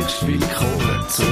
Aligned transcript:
herzlich 0.00 0.40
willkommen 0.40 1.04
zum 1.08 1.26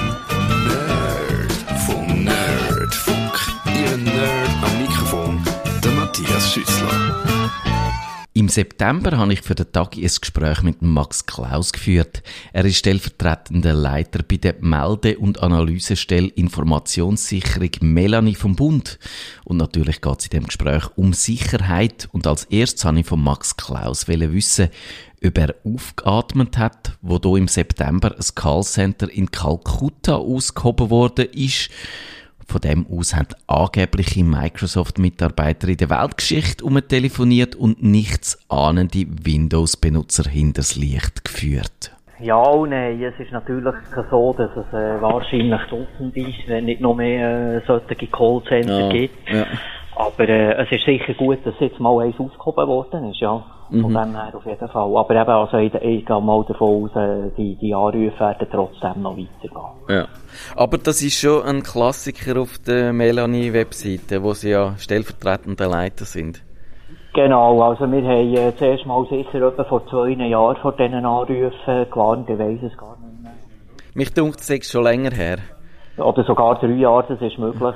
Nerd 0.64 1.52
vom 1.86 2.25
Nerdfunk. 2.25 3.33
Ihr 3.67 3.97
Nerd 3.97 4.49
am 4.63 4.83
Mikrofon, 4.83 5.41
der 5.83 5.92
Matthias 5.92 6.52
Schüssler. 6.52 7.28
Im 8.34 8.48
September 8.48 9.16
habe 9.16 9.32
ich 9.32 9.43
für 9.43 9.57
den 9.57 9.73
Tag 9.73 9.96
ein 9.96 10.02
Gespräch 10.02 10.62
mit 10.62 10.80
Max 10.80 11.26
Klaus 11.26 11.72
geführt. 11.72 12.22
Er 12.52 12.64
ist 12.66 12.76
stellvertretender 12.76 13.72
Leiter 13.72 14.22
bei 14.22 14.36
der 14.36 14.54
Melde- 14.61 15.18
und 15.18 15.43
Analysestelle 15.43 16.29
Informationssicherung 16.29 17.71
Melanie 17.80 18.36
vom 18.36 18.54
Bund. 18.54 19.00
Und 19.44 19.57
natürlich 19.57 20.00
geht 20.00 20.21
es 20.21 20.26
in 20.26 20.30
dem 20.30 20.46
Gespräch 20.46 20.85
um 20.94 21.14
Sicherheit. 21.14 22.08
Und 22.12 22.29
als 22.29 22.44
erstes 22.44 22.85
habe 22.85 23.00
ich 23.00 23.07
von 23.07 23.21
Max 23.21 23.57
Klaus 23.57 24.07
wissen, 24.07 24.68
ob 25.25 25.39
er 25.39 25.55
aufgeatmet 25.64 26.58
hat, 26.58 26.99
wo 27.03 27.18
do 27.18 27.36
im 27.36 27.49
September 27.49 28.13
ein 28.13 28.35
Callcenter 28.35 29.11
in 29.11 29.31
Kalkutta 29.31 30.17
ausgehoben 30.17 30.90
worden 30.90 31.26
ist. 31.32 31.71
Von 32.47 32.63
dem 32.63 32.87
aus 32.91 33.15
haben 33.15 33.29
angebliche 33.47 34.25
Microsoft-Mitarbeiter 34.25 35.69
in 35.69 35.77
der 35.77 35.91
Weltgeschichte 35.91 36.65
umtelefoniert 36.65 37.55
und 37.55 37.83
nichts 37.83 38.39
ahnende 38.49 39.05
Windows-Benutzer 39.23 40.31
hinters 40.31 40.75
Licht 40.77 41.25
geführt. 41.25 41.93
Ja 42.21 42.43
und 42.43 42.71
nein, 42.71 43.01
es 43.03 43.21
ist 43.21 43.33
natürlich 43.33 43.75
so, 44.11 44.33
dass 44.33 44.51
es 44.57 44.73
äh, 44.73 45.01
wahrscheinlich 45.01 45.61
Dutzende 45.69 46.21
ist, 46.21 46.48
wenn 46.48 46.65
nicht 46.65 46.81
noch 46.81 46.95
mehr 46.95 47.57
äh, 47.57 47.61
solche 47.67 48.07
Callcenter 48.07 48.81
Ja, 48.81 48.89
gibt. 48.89 49.29
ja. 49.31 49.47
Aber 49.95 50.29
äh, 50.29 50.65
es 50.65 50.73
ist 50.73 50.85
sicher 50.85 51.15
gut, 51.15 51.39
dass 51.45 51.55
jetzt 51.61 51.79
mal 51.79 52.01
eins 52.05 52.19
aufgehoben 52.19 52.67
worden 52.67 53.11
ist, 53.11 53.21
ja. 53.21 53.45
Von 53.71 53.81
Mhm. 53.81 53.95
dem 53.95 54.17
her 54.17 54.33
auf 54.35 54.47
jeden 54.47 54.69
Fall. 54.69 54.97
Aber 54.97 55.15
eben, 55.15 55.31
also 55.31 55.57
ich, 55.59 55.75
ich 55.75 56.07
gehe 56.07 56.21
mal 56.21 56.45
davon 56.49 56.85
aus, 56.85 56.97
äh, 56.97 57.31
die, 57.37 57.55
die 57.57 57.75
Anrufe 57.75 58.19
werden 58.19 58.49
trotzdem 58.51 59.03
noch 59.03 59.17
weitergehen. 59.17 59.61
Ja. 59.89 60.06
Aber 60.56 60.79
das 60.79 61.03
ist 61.03 61.19
schon 61.20 61.42
ein 61.42 61.62
Klassiker 61.62 62.41
auf 62.41 62.59
der 62.67 62.92
Melanie-Webseite, 62.95 64.23
wo 64.23 64.33
sie 64.33 64.51
ja 64.51 64.75
stellvertretende 64.79 65.67
Leiter 65.67 66.07
sind. 66.07 66.42
Genau, 67.15 67.61
also 67.62 67.91
wir 67.91 68.03
haben 68.03 68.34
äh, 68.34 68.57
zuerst 68.57 68.87
mal 68.87 69.05
sicher 69.11 69.42
etwa 69.42 69.65
vor 69.65 69.87
zwei 69.89 70.11
Jahren 70.11 70.57
vor 70.57 70.73
diesen 70.73 71.05
Anrufen 71.05 71.91
gewarnt, 71.91 72.31
ich 72.31 72.39
weiss 72.39 72.62
es 72.62 72.79
gar 72.79 72.97
nicht 72.98 73.23
mehr. 73.23 73.33
Mich 73.95 74.14
dunkt 74.14 74.41
es 74.41 74.70
schon 74.70 74.85
länger 74.85 75.11
her. 75.11 75.39
Oder 75.97 76.23
sogar 76.25 76.59
drei 76.61 76.69
Jahre, 76.69 77.05
das 77.09 77.20
ist 77.20 77.39
möglich. 77.39 77.75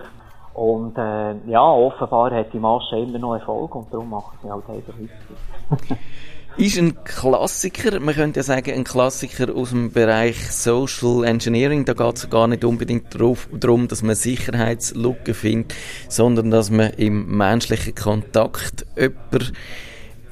Und 0.55 0.99
äh, 0.99 1.35
ja, 1.51 1.63
offenbar 1.63 2.31
hat 2.31 2.53
die 2.53 2.59
Masche 2.59 2.99
immer 2.99 3.19
noch 3.19 3.35
Erfolg 3.35 3.75
und 3.75 3.93
darum 3.93 4.11
machen 4.11 4.39
sie 4.43 4.51
halt 4.51 4.69
einfach 4.69 4.95
weiter. 4.95 5.97
Ist 6.59 6.77
ein 6.77 7.03
Klassiker, 7.05 7.99
man 7.99 8.15
könnte 8.15 8.41
ja 8.41 8.45
sagen, 8.45 8.73
ein 8.73 8.85
Klassiker 8.85 9.57
aus 9.57 9.71
dem 9.71 9.91
Bereich 9.91 10.53
Social 10.53 11.25
Engineering. 11.25 11.87
Da 11.87 11.95
geht 11.95 12.17
es 12.17 12.29
gar 12.29 12.47
nicht 12.47 12.63
unbedingt 12.63 13.15
darum, 13.15 13.89
dass 13.89 14.03
man 14.03 14.15
Sicherheitslücken 14.15 15.33
findet, 15.33 15.75
sondern 16.11 16.51
dass 16.51 16.71
man 16.71 16.91
im 16.91 17.39
menschlichen 17.39 17.95
Kontakt 17.95 18.85
jemanden 18.99 19.57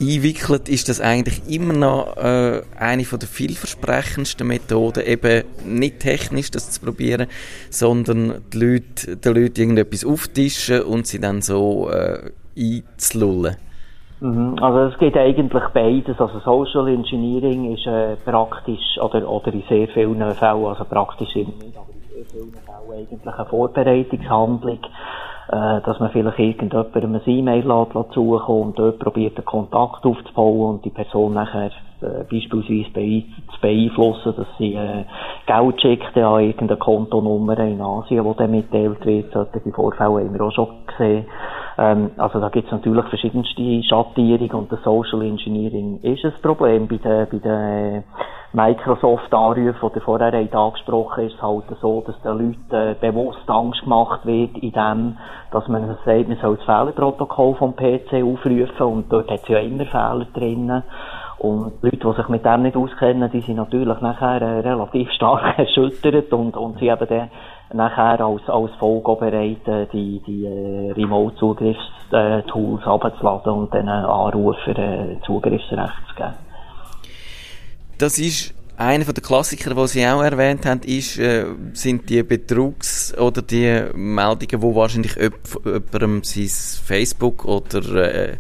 einwickelt, 0.01 0.69
ist 0.69 0.89
das 0.89 1.01
eigentlich 1.01 1.43
immer 1.49 1.75
noch 1.75 2.17
äh, 2.17 2.63
eine 2.79 3.05
von 3.05 3.19
der 3.19 3.29
vielversprechendsten 3.29 4.47
Methoden, 4.47 5.05
eben 5.05 5.45
nicht 5.65 6.01
technisch 6.01 6.51
das 6.51 6.71
zu 6.71 6.81
probieren, 6.81 7.27
sondern 7.69 8.43
die 8.53 8.59
Leute, 8.59 9.17
den 9.17 9.35
Leuten 9.35 9.61
irgendetwas 9.61 10.05
auftischen 10.05 10.83
und 10.83 11.07
sie 11.07 11.21
dann 11.21 11.43
so 11.43 11.91
äh, 11.91 12.31
einzulullen. 12.57 13.57
Mhm. 14.21 14.57
Also 14.61 14.93
es 14.93 14.99
geht 14.99 15.17
eigentlich 15.17 15.65
beides. 15.75 16.21
Also 16.21 16.41
Social 16.41 16.89
Engineering 16.89 17.75
ist 17.75 17.87
äh, 17.87 18.17
praktisch, 18.25 18.99
oder, 19.01 19.29
oder 19.29 19.53
in 19.53 19.63
sehr 19.69 19.89
vielen 19.89 20.35
Fällen, 20.35 20.67
also 20.67 20.85
praktisch 20.85 21.35
in, 21.37 21.47
aber 21.47 21.89
in 21.93 22.03
sehr 22.09 22.25
vielen 22.31 22.53
Fällen 22.53 22.71
eigentlich 22.93 23.35
eine 23.35 23.47
Vorbereitungshandlung, 23.47 24.79
äh, 25.53 25.81
dass 25.81 25.99
man 25.99 26.11
vielleicht 26.11 26.39
irgendjemandem 26.39 27.15
ein 27.17 27.23
E-Mail 27.27 27.63
zukommen 27.63 28.69
und 28.69 28.79
dort 28.79 29.01
probiert 29.01 29.37
einen 29.37 29.45
Kontakt 29.45 30.05
aufzubauen 30.05 30.77
und 30.77 30.85
die 30.85 30.91
Person 30.91 31.35
nachher 31.35 31.73
äh, 32.03 32.25
beispielsweise 32.31 32.91
bei, 32.95 33.25
zu 33.53 33.61
beeinflussen, 33.61 34.35
dass 34.37 34.47
sie 34.59 34.75
äh, 34.75 35.05
Geld 35.47 35.81
schickt 35.81 36.17
an 36.17 36.41
irgendeine 36.45 36.79
Kontonummer 36.79 37.59
in 37.59 37.81
Asien, 37.81 38.25
die 38.25 38.37
dann 38.37 38.51
mitteilt 38.53 39.05
wird. 39.05 39.33
Solche 39.33 39.73
Vorfälle 39.73 40.25
haben 40.25 40.35
wir 40.35 40.41
auch 40.41 40.53
schon 40.53 40.69
gesehen. 40.87 41.27
Ähm, 41.79 42.11
also 42.17 42.41
da 42.41 42.49
gibt 42.49 42.67
es 42.67 42.73
natürlich 42.73 43.05
verschiedenste 43.07 43.83
Schattierungen 43.85 44.53
und 44.53 44.73
das 44.73 44.83
Social 44.83 45.23
Engineering 45.23 46.01
ist 46.03 46.25
ein 46.25 46.33
Problem. 46.43 46.89
Bei 46.89 46.97
den, 46.97 47.27
bei 47.31 47.39
den 47.39 48.05
Microsoft-Anrufen, 48.53 49.91
die 49.95 50.01
vorher 50.01 50.35
angesprochen 50.35 51.27
ist 51.27 51.35
es 51.35 51.43
halt 51.43 51.65
so, 51.81 52.03
dass 52.05 52.21
den 52.23 52.33
Leuten 52.33 52.75
äh, 52.75 52.97
bewusst 53.01 53.49
Angst 53.49 53.83
gemacht 53.83 54.27
wird, 54.27 54.59
in 54.59 54.73
dem, 54.73 55.17
dass 55.53 55.69
man 55.69 55.97
sagt, 56.05 56.29
man 56.29 56.39
soll 56.39 56.57
das 56.57 56.65
Fehlerprotokoll 56.65 57.55
vom 57.55 57.77
PC 57.77 58.25
aufrufen 58.25 58.87
und 58.87 59.13
dort 59.13 59.31
hat 59.31 59.43
es 59.43 59.49
ja 59.49 59.59
immer 59.59 59.87
Fehler 59.87 60.27
drinnen. 60.35 60.83
Und 61.39 61.73
Leute, 61.81 61.97
die 61.97 62.13
sich 62.13 62.29
mit 62.29 62.45
dem 62.45 62.63
nicht 62.63 62.77
auskennen, 62.77 63.31
die 63.31 63.41
sind 63.41 63.57
natürlich 63.57 64.01
nachher 64.01 64.43
äh, 64.43 64.61
relativ 64.61 65.11
stark 65.13 65.59
erschüttert 65.59 66.33
und, 66.33 66.57
und 66.57 66.79
sie 66.79 66.89
eben 66.89 67.09
dann 67.09 67.31
nachher 67.73 68.21
als, 68.21 68.43
als 68.49 68.71
Folge 68.79 69.17
bereit, 69.17 69.67
äh, 69.69 69.87
die, 69.93 70.21
die 70.27 70.45
äh, 70.45 70.93
Remote-Zugriffstools 70.93 72.85
abzuladen 72.85 73.53
und 73.53 73.73
den 73.75 73.89
Anrufer 73.89 74.79
äh, 74.79 75.17
Zugriffsrecht 75.25 75.93
zu 76.09 76.15
geben. 76.17 76.35
Das 77.99 78.19
ist 78.19 78.55
einer 78.77 79.05
der 79.05 79.23
Klassiker, 79.23 79.75
die 79.75 79.89
Sie 79.89 80.07
auch 80.07 80.23
erwähnt 80.23 80.65
haben, 80.65 80.81
ist, 80.85 81.19
äh, 81.19 81.45
sind 81.75 82.09
die 82.09 82.23
Betrugs- 82.23 83.15
oder 83.19 83.43
die 83.43 83.85
Meldungen, 83.95 84.63
wo 84.63 84.75
wahrscheinlich 84.75 85.17
jemand- 85.17 85.65
jemandem 85.65 86.25
sein 86.25 86.49
Facebook 86.87 87.45
oder 87.45 87.95
äh, 87.97 88.37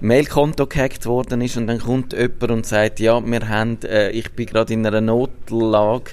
Mailkonto 0.00 0.66
gehackt 0.66 1.06
worden 1.06 1.40
ist 1.40 1.56
und 1.56 1.66
dann 1.66 1.78
kommt 1.80 2.12
jemand 2.12 2.50
und 2.50 2.66
sagt, 2.66 3.00
ja, 3.00 3.20
wir 3.24 3.48
haben, 3.48 3.78
äh, 3.82 4.10
ich 4.10 4.30
bin 4.32 4.46
gerade 4.46 4.74
in 4.74 4.86
einer 4.86 5.00
Notlage, 5.00 6.12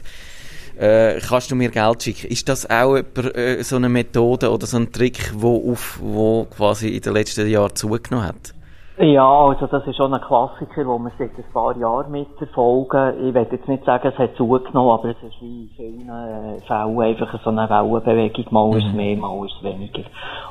äh, 0.77 1.19
kannst 1.19 1.51
du 1.51 1.55
mir 1.55 1.69
Geld 1.69 2.03
schicken? 2.03 2.27
Ist 2.27 2.47
das 2.49 2.69
auch 2.69 2.95
äh, 2.95 3.63
so 3.63 3.75
eine 3.75 3.89
Methode 3.89 4.51
oder 4.51 4.65
so 4.65 4.77
ein 4.77 4.91
Trick, 4.91 5.31
wo, 5.35 5.71
auf, 5.71 5.99
wo 6.01 6.45
quasi 6.45 6.89
in 6.89 7.01
den 7.01 7.13
letzten 7.13 7.47
Jahren 7.47 7.75
zugenommen 7.75 8.27
hat? 8.27 8.53
Ja, 8.97 9.27
also 9.27 9.67
das 9.67 9.85
ist 9.87 9.97
schon 9.97 10.13
ein 10.13 10.21
Klassiker, 10.21 10.85
den 10.85 11.03
wir 11.03 11.11
seit 11.17 11.37
ein 11.37 11.43
paar 11.51 11.75
Jahren 11.75 12.11
mitverfolgen. 12.11 13.27
Ich 13.27 13.33
will 13.33 13.47
jetzt 13.51 13.67
nicht 13.67 13.83
sagen, 13.83 14.07
es 14.07 14.17
hat 14.17 14.37
zugenommen, 14.37 14.89
aber 14.89 15.09
es 15.09 15.17
ist 15.21 15.41
wie 15.41 15.63
in 15.63 15.69
vielen 15.75 16.09
äh, 16.09 16.61
Fällen 16.65 17.01
einfach 17.01 17.43
so 17.43 17.49
eine 17.49 17.69
Wellenbewegung. 17.69 18.45
Mal 18.51 18.77
ist 18.77 18.85
es 18.85 18.93
mehr, 18.93 19.17
mal 19.17 19.45
ist 19.45 19.55
es 19.57 19.63
weniger. 19.63 20.03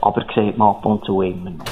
Aber 0.02 0.22
sieht 0.34 0.58
man 0.58 0.68
ab 0.68 0.84
und 0.84 1.02
zu 1.06 1.22
immer 1.22 1.50
noch. 1.50 1.64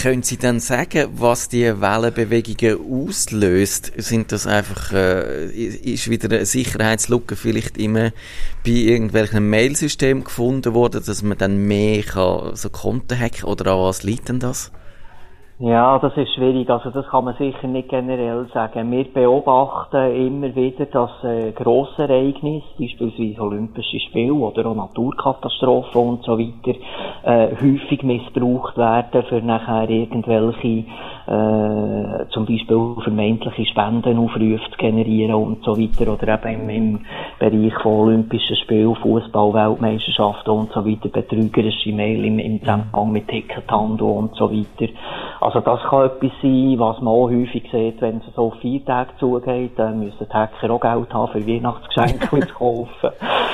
Können 0.00 0.22
Sie 0.22 0.38
dann 0.38 0.60
sagen, 0.60 1.08
was 1.12 1.50
die 1.50 1.78
Wellenbewegungen 1.78 3.06
auslöst? 3.06 3.92
Sind 3.98 4.32
das 4.32 4.46
einfach, 4.46 4.94
äh, 4.94 5.50
ist 5.50 6.08
wieder 6.08 6.34
eine 6.34 6.46
Sicherheitslücke 6.46 7.36
vielleicht 7.36 7.76
immer 7.76 8.10
bei 8.64 8.70
irgendwelchen 8.70 9.50
Mailsystemen 9.50 10.24
gefunden 10.24 10.72
worden, 10.72 11.02
dass 11.04 11.22
man 11.22 11.36
dann 11.36 11.66
mehr 11.66 12.02
kann, 12.02 12.56
so 12.56 12.70
Konten 12.70 13.18
hacken 13.18 13.44
oder 13.44 13.72
an 13.72 13.80
was 13.80 14.02
liegt 14.02 14.30
denn 14.30 14.38
das? 14.38 14.72
Ja, 15.62 15.98
das 15.98 16.16
ist 16.16 16.32
schwierig. 16.32 16.70
Also 16.70 16.88
das 16.88 17.06
kann 17.08 17.26
man 17.26 17.36
sicher 17.36 17.66
nicht 17.66 17.90
generell 17.90 18.46
sagen. 18.54 18.90
Wir 18.90 19.04
beobachten 19.04 20.16
immer 20.16 20.54
wieder, 20.54 20.86
dass 20.86 21.10
äh, 21.22 21.52
grosse 21.52 22.04
Ereignisse, 22.04 22.64
beispielsweise 22.78 23.42
Olympische 23.42 24.00
Spiele 24.00 24.32
oder 24.32 24.64
auch 24.64 24.74
Naturkatastrophen 24.74 26.00
und 26.00 26.24
so 26.24 26.38
weiter, 26.38 26.78
äh, 27.24 27.54
häufig 27.56 28.02
missbraucht 28.02 28.78
werden, 28.78 29.22
für 29.24 29.42
nachher 29.42 29.90
irgendwelche 29.90 30.86
äh, 31.30 32.26
zum 32.30 32.44
Beispiel 32.44 32.96
vermeintliche 33.04 33.66
Spendenaufrufe 33.66 34.70
zu 34.70 34.76
generieren 34.78 35.34
und 35.34 35.64
so 35.64 35.78
weiter 35.78 36.12
oder 36.12 36.44
eben 36.44 36.68
im, 36.68 36.70
im 36.70 37.00
Bereich 37.38 37.74
von 37.82 38.08
Olympischen 38.08 38.56
Spielen, 38.56 38.96
Fußball, 38.96 39.54
Weltmeisterschaften 39.54 40.50
und 40.50 40.72
so 40.72 40.84
weiter, 40.84 41.08
betrügerische 41.08 41.92
Mail 41.92 42.24
im, 42.24 42.40
im 42.40 42.58
Zusammenhang 42.60 43.12
mit 43.12 43.28
Tickethandel 43.28 44.06
und 44.06 44.34
so 44.34 44.50
weiter. 44.50 44.92
Also 45.40 45.60
das 45.60 45.80
kann 45.84 46.06
etwas 46.06 46.32
sein, 46.42 46.74
was 46.78 47.00
man 47.00 47.14
auch 47.14 47.30
häufig 47.30 47.62
sieht, 47.70 48.00
wenn 48.00 48.16
es 48.16 48.34
so 48.34 48.50
vier 48.60 48.84
Tage 48.84 49.10
zugeht, 49.20 49.72
dann 49.76 50.00
müssen 50.00 50.26
die 50.28 50.34
Hacker 50.34 50.70
auch 50.70 50.80
Geld 50.80 51.14
haben 51.14 51.32
für 51.32 51.46
Weihnachtsgeschenke 51.46 52.40
zu 52.48 52.54
kaufen. 52.54 53.10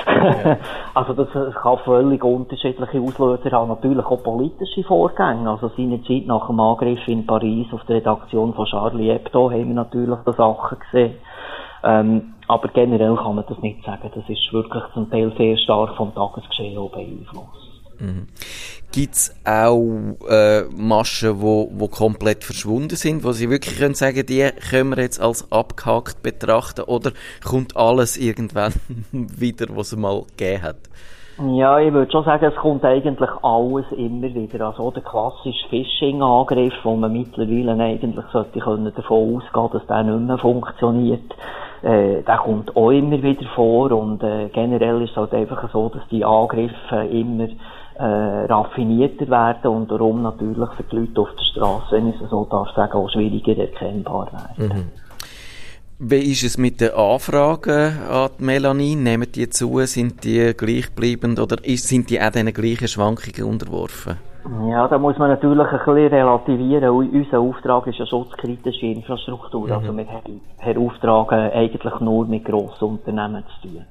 also 0.95 1.13
das 1.13 1.29
kann 1.55 1.79
völlig 1.85 2.25
unterschiedliche 2.25 3.01
Auslöser 3.01 3.51
haben, 3.53 3.69
natürlich 3.69 4.07
auch 4.07 4.23
politische 4.23 4.83
Vorgänge. 4.85 5.51
Also 5.51 5.71
seinerzeit 5.77 6.27
nach 6.27 6.47
dem 6.47 6.59
Angriff 6.59 7.07
in 7.07 7.27
Paris 7.27 7.66
auf 7.73 7.85
die 7.89 7.95
Redaktion 7.95 8.55
von 8.55 8.67
Charlie 8.67 9.13
Hebdo 9.13 9.51
haben 9.51 9.69
wir 9.69 9.75
natürlich 9.75 10.19
so 10.25 10.33
Sachen 10.33 10.79
gesehen. 10.79 11.15
Ähm, 11.85 12.35
aber 12.49 12.69
generell 12.69 13.17
kann 13.17 13.37
man 13.37 13.45
das 13.49 13.59
nicht 13.59 13.85
sagen. 13.85 14.11
Das 14.15 14.29
ist 14.29 14.53
wirklich 14.53 14.83
zum 14.95 15.11
Teil 15.11 15.33
sehr 15.37 15.57
stark 15.59 15.97
vom 15.97 16.15
Tagesgeschehen 16.15 16.91
beeinflusst. 16.91 17.67
Gibt 18.93 19.15
es 19.15 19.35
auch 19.45 20.17
äh, 20.29 20.63
Maschen, 20.75 21.41
wo, 21.41 21.71
wo 21.73 21.89
komplett 21.89 22.45
verschwunden 22.45 22.97
sind, 22.97 23.25
wo 23.25 23.33
Sie 23.33 23.51
wirklich 23.51 23.79
können 23.79 23.95
sagen, 23.95 24.25
die 24.27 24.49
können 24.71 24.91
wir 24.91 25.03
jetzt 25.03 25.21
als 25.21 25.51
abgehakt 25.51 26.23
betrachten 26.23 26.83
oder 26.83 27.13
kommt 27.45 27.77
alles 27.77 28.17
irgendwann 28.17 28.73
wieder, 29.13 29.67
was 29.71 29.93
es 29.93 29.99
mal 29.99 30.23
gegeben 30.37 30.63
hat? 30.63 30.77
Ja, 31.39 31.79
ich 31.79 31.93
würde 31.93 32.11
schon 32.11 32.25
sagen, 32.25 32.47
es 32.47 32.57
kommt 32.57 32.83
eigentlich 32.85 33.29
alles 33.43 33.85
immer 33.93 34.35
wieder. 34.35 34.69
Also 34.69 34.91
der 34.91 35.03
klassische 35.03 35.69
Phishing-Angriff, 35.69 36.73
wo 36.83 36.97
man 36.97 37.13
mittlerweile 37.13 37.73
eigentlich 37.83 38.25
sollte 38.33 38.59
können 38.59 38.93
davon 38.95 39.37
ausgehen, 39.37 39.71
dass 39.73 39.87
der 39.87 40.03
nicht 40.03 40.27
mehr 40.27 40.39
funktioniert, 40.39 41.35
äh, 41.83 42.23
der 42.23 42.39
kommt 42.39 42.75
auch 42.75 42.91
immer 42.91 43.23
wieder 43.23 43.47
vor 43.55 43.93
und 43.93 44.23
äh, 44.23 44.49
generell 44.49 45.03
ist 45.03 45.11
es 45.11 45.17
halt 45.17 45.35
einfach 45.35 45.71
so, 45.73 45.91
dass 45.91 46.09
die 46.11 46.25
Angriffe 46.25 47.05
immer 47.11 47.49
äh, 47.99 48.47
raffinierter 48.47 49.29
werden 49.29 49.71
und 49.71 49.91
darum 49.91 50.23
natürlich 50.23 50.71
für 50.71 50.85
die 50.85 50.97
Leute 50.97 51.21
auf 51.21 51.29
der 51.39 51.45
Straße, 51.45 51.97
wenn 51.97 52.09
ich 52.09 52.21
es 52.21 52.31
so 52.31 52.47
darf 52.51 52.71
sagen, 52.75 52.95
auch 52.95 53.11
schwieriger 53.11 53.59
erkennbar 53.59 54.29
werden. 54.33 54.69
Mhm. 54.69 55.06
Wie 55.99 56.31
ist 56.31 56.45
es 56.45 56.59
mit 56.59 56.83
den 56.83 56.93
Anfragen 56.93 57.99
an 58.11 58.29
die 58.39 58.45
Melanie? 58.45 58.97
Nehmen 58.97 59.33
die 59.33 59.49
zu? 59.49 59.79
Sind 59.87 60.25
die 60.25 60.53
gleichbleibend 60.55 61.41
oder 61.41 61.57
sind 61.65 62.11
die 62.11 62.21
auch 62.21 62.31
diesen 62.31 62.53
gleichen 62.53 62.87
Schwankungen 62.87 63.51
unterworfen? 63.51 64.19
Ja, 64.71 64.87
da 64.89 64.99
muss 64.99 65.17
man 65.17 65.31
natürlich 65.31 65.67
ein 65.67 65.79
bisschen 65.79 66.09
relativieren. 66.09 66.91
Unser 66.91 67.41
Auftrag 67.41 67.87
ist 67.87 67.99
eine 67.99 68.09
schutzkritische 68.09 68.85
Infrastruktur. 68.85 69.69
Mhm. 69.69 69.73
Also 69.73 69.97
wir 69.97 70.07
beauftragen 70.63 71.51
eigentlich 71.53 72.01
nur 72.01 72.27
mit 72.27 72.45
grossen 72.45 72.85
Unternehmen 72.85 73.45
zu 73.63 73.69
tun. 73.69 73.87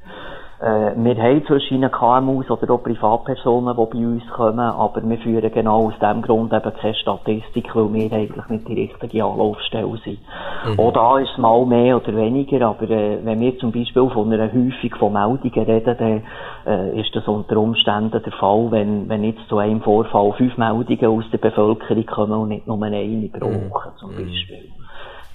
Äh, 0.60 0.96
wir 0.96 1.16
haben 1.22 1.46
zwischen 1.46 1.92
KMUs 1.92 2.50
oder 2.50 2.74
auch 2.74 2.84
Privatpersonen, 2.84 3.75
die 3.75 3.98
bei 3.98 4.06
uns 4.06 4.28
kommen, 4.30 4.60
aber 4.60 5.02
wir 5.04 5.18
führen 5.18 5.52
genau 5.52 5.88
aus 5.88 6.00
dem 6.00 6.22
Grund 6.22 6.54
eben 6.54 6.74
keine 6.74 6.96
Statistik, 6.96 7.75
weil 7.75 7.94
wir 7.94 8.12
eigentlich 8.13 8.48
nicht 8.50 8.68
die 8.68 8.74
richtige 8.74 9.25
Anlaufstelle 9.25 9.98
sind. 10.04 10.19
Mhm. 10.66 10.80
Auch 10.80 10.94
da 10.94 11.19
ist 11.19 11.31
es 11.31 11.38
mal 11.38 11.66
mehr 11.66 11.98
oder 11.98 12.16
weniger, 12.16 12.68
aber 12.68 12.90
äh, 12.90 13.19
wenn 13.24 13.42
wir 13.42 13.57
zum 13.60 13.74
Beispiel 13.74 14.10
von 14.10 14.31
einer 14.31 14.52
Häufung 14.52 14.96
von 14.98 15.13
Meldungen 15.13 15.66
reden, 15.66 15.98
dann 15.98 16.24
äh, 16.66 17.02
ist 17.02 17.13
das 17.13 17.28
unter 17.28 17.57
Umständen 17.57 18.22
der 18.24 18.34
Fall, 18.34 18.72
wenn, 18.72 19.10
wenn 19.10 19.25
jetzt 19.25 19.48
zu 19.50 19.57
einem 19.57 19.81
Vorfall 19.81 20.31
fünf 20.34 20.57
Meldungen 20.57 21.06
aus 21.06 21.25
der 21.31 21.38
Bevölkerung 21.38 22.06
kommen 22.06 22.40
und 22.40 22.50
nicht 22.50 22.68
nur 22.68 22.81
eine 22.81 23.30
pro 23.30 23.48
Woche 23.48 23.92
zum 23.98 24.12
mhm. 24.12 24.25
Beispiel. 24.25 24.72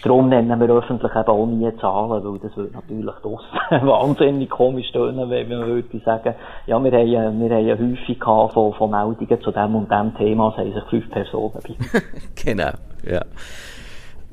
Darum 0.02 0.28
nennen 0.28 0.58
wir 0.60 0.70
öffentlich 0.70 1.12
eben 1.12 1.28
auch 1.28 1.46
nie 1.46 1.76
Zahlen, 1.78 2.24
weil 2.24 2.38
das 2.38 2.56
würde 2.56 2.72
natürlich 2.72 3.14
draussen 3.16 3.48
wahnsinnig 3.86 4.48
komisch 4.48 4.90
tönen, 4.92 5.28
wenn 5.28 5.48
man 5.48 5.66
würde 5.66 6.00
sagen, 6.04 6.34
ja, 6.66 6.82
wir 6.82 6.92
haben, 6.92 7.40
wir 7.40 7.50
haben 7.50 7.90
häufig 7.92 8.18
von, 8.24 8.72
von 8.74 8.90
Meldungen 8.90 9.40
zu 9.42 9.50
dem 9.50 9.74
und 9.74 9.90
dem 9.90 10.14
Thema, 10.16 10.48
es 10.48 10.56
haben 10.56 10.72
sich 10.72 10.84
fünf 10.84 11.10
Personen 11.10 11.52
bei. 11.62 12.00
genau, 12.44 12.70
ja. 13.04 13.22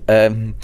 Ähm, 0.07 0.55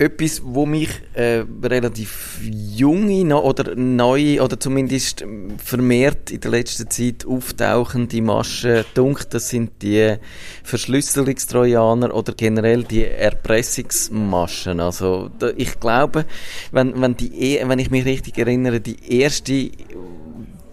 etwas, 0.00 0.40
wo 0.42 0.64
mich 0.64 0.88
äh, 1.12 1.44
relativ 1.62 2.40
junge 2.42 3.36
oder 3.36 3.74
neue 3.76 4.42
oder 4.42 4.58
zumindest 4.58 5.26
vermehrt 5.62 6.30
in 6.30 6.40
der 6.40 6.50
letzten 6.52 6.88
Zeit 6.88 7.26
auftauchende 7.26 8.22
Maschen 8.22 8.84
dunkt, 8.94 9.34
das 9.34 9.50
sind 9.50 9.82
die 9.82 10.16
Verschlüsselungstrojaner 10.64 12.14
oder 12.14 12.32
generell 12.32 12.84
die 12.84 13.04
Erpressungsmaschen. 13.04 14.80
Also 14.80 15.30
da, 15.38 15.50
ich 15.54 15.78
glaube, 15.78 16.24
wenn, 16.72 16.98
wenn, 16.98 17.16
die, 17.18 17.58
e, 17.58 17.68
wenn 17.68 17.78
ich 17.78 17.90
mich 17.90 18.06
richtig 18.06 18.38
erinnere, 18.38 18.80
die 18.80 18.96
erste 19.20 19.70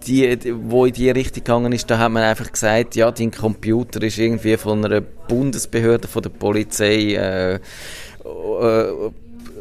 die, 0.06 0.38
wo 0.62 0.86
in 0.86 0.92
die 0.94 1.10
Richtung 1.10 1.44
gegangen 1.44 1.72
ist, 1.72 1.90
da 1.90 1.98
hat 1.98 2.10
man 2.10 2.22
einfach 2.22 2.50
gesagt, 2.50 2.96
ja, 2.96 3.10
dein 3.10 3.30
Computer 3.30 4.02
ist 4.02 4.16
irgendwie 4.16 4.56
von 4.56 4.84
einer 4.84 5.02
Bundesbehörde, 5.02 6.08
von 6.08 6.22
der 6.22 6.30
Polizei 6.30 7.14
äh, 7.14 7.60
äh, 8.60 9.10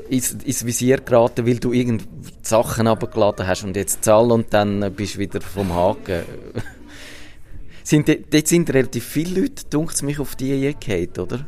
ins, 0.09 0.33
ins 0.33 0.65
Visier 0.65 0.97
geraten, 0.97 1.45
weil 1.45 1.59
du 1.59 1.73
irgend 1.73 2.07
Sachen 2.41 2.87
abgeladen 2.87 3.47
hast 3.47 3.63
und 3.63 3.75
jetzt 3.75 4.03
zahl 4.03 4.31
und 4.31 4.53
dann 4.53 4.93
bist 4.95 5.15
du 5.15 5.19
wieder 5.19 5.41
vom 5.41 5.73
Haken. 5.73 6.23
sind, 7.83 8.07
dort 8.07 8.47
sind 8.47 8.73
relativ 8.73 9.05
viele 9.05 9.41
Leute, 9.41 9.65
dunkt 9.69 10.01
mich, 10.03 10.19
auf 10.19 10.35
die 10.35 10.67
eingehauen, 10.67 11.25
oder? 11.25 11.39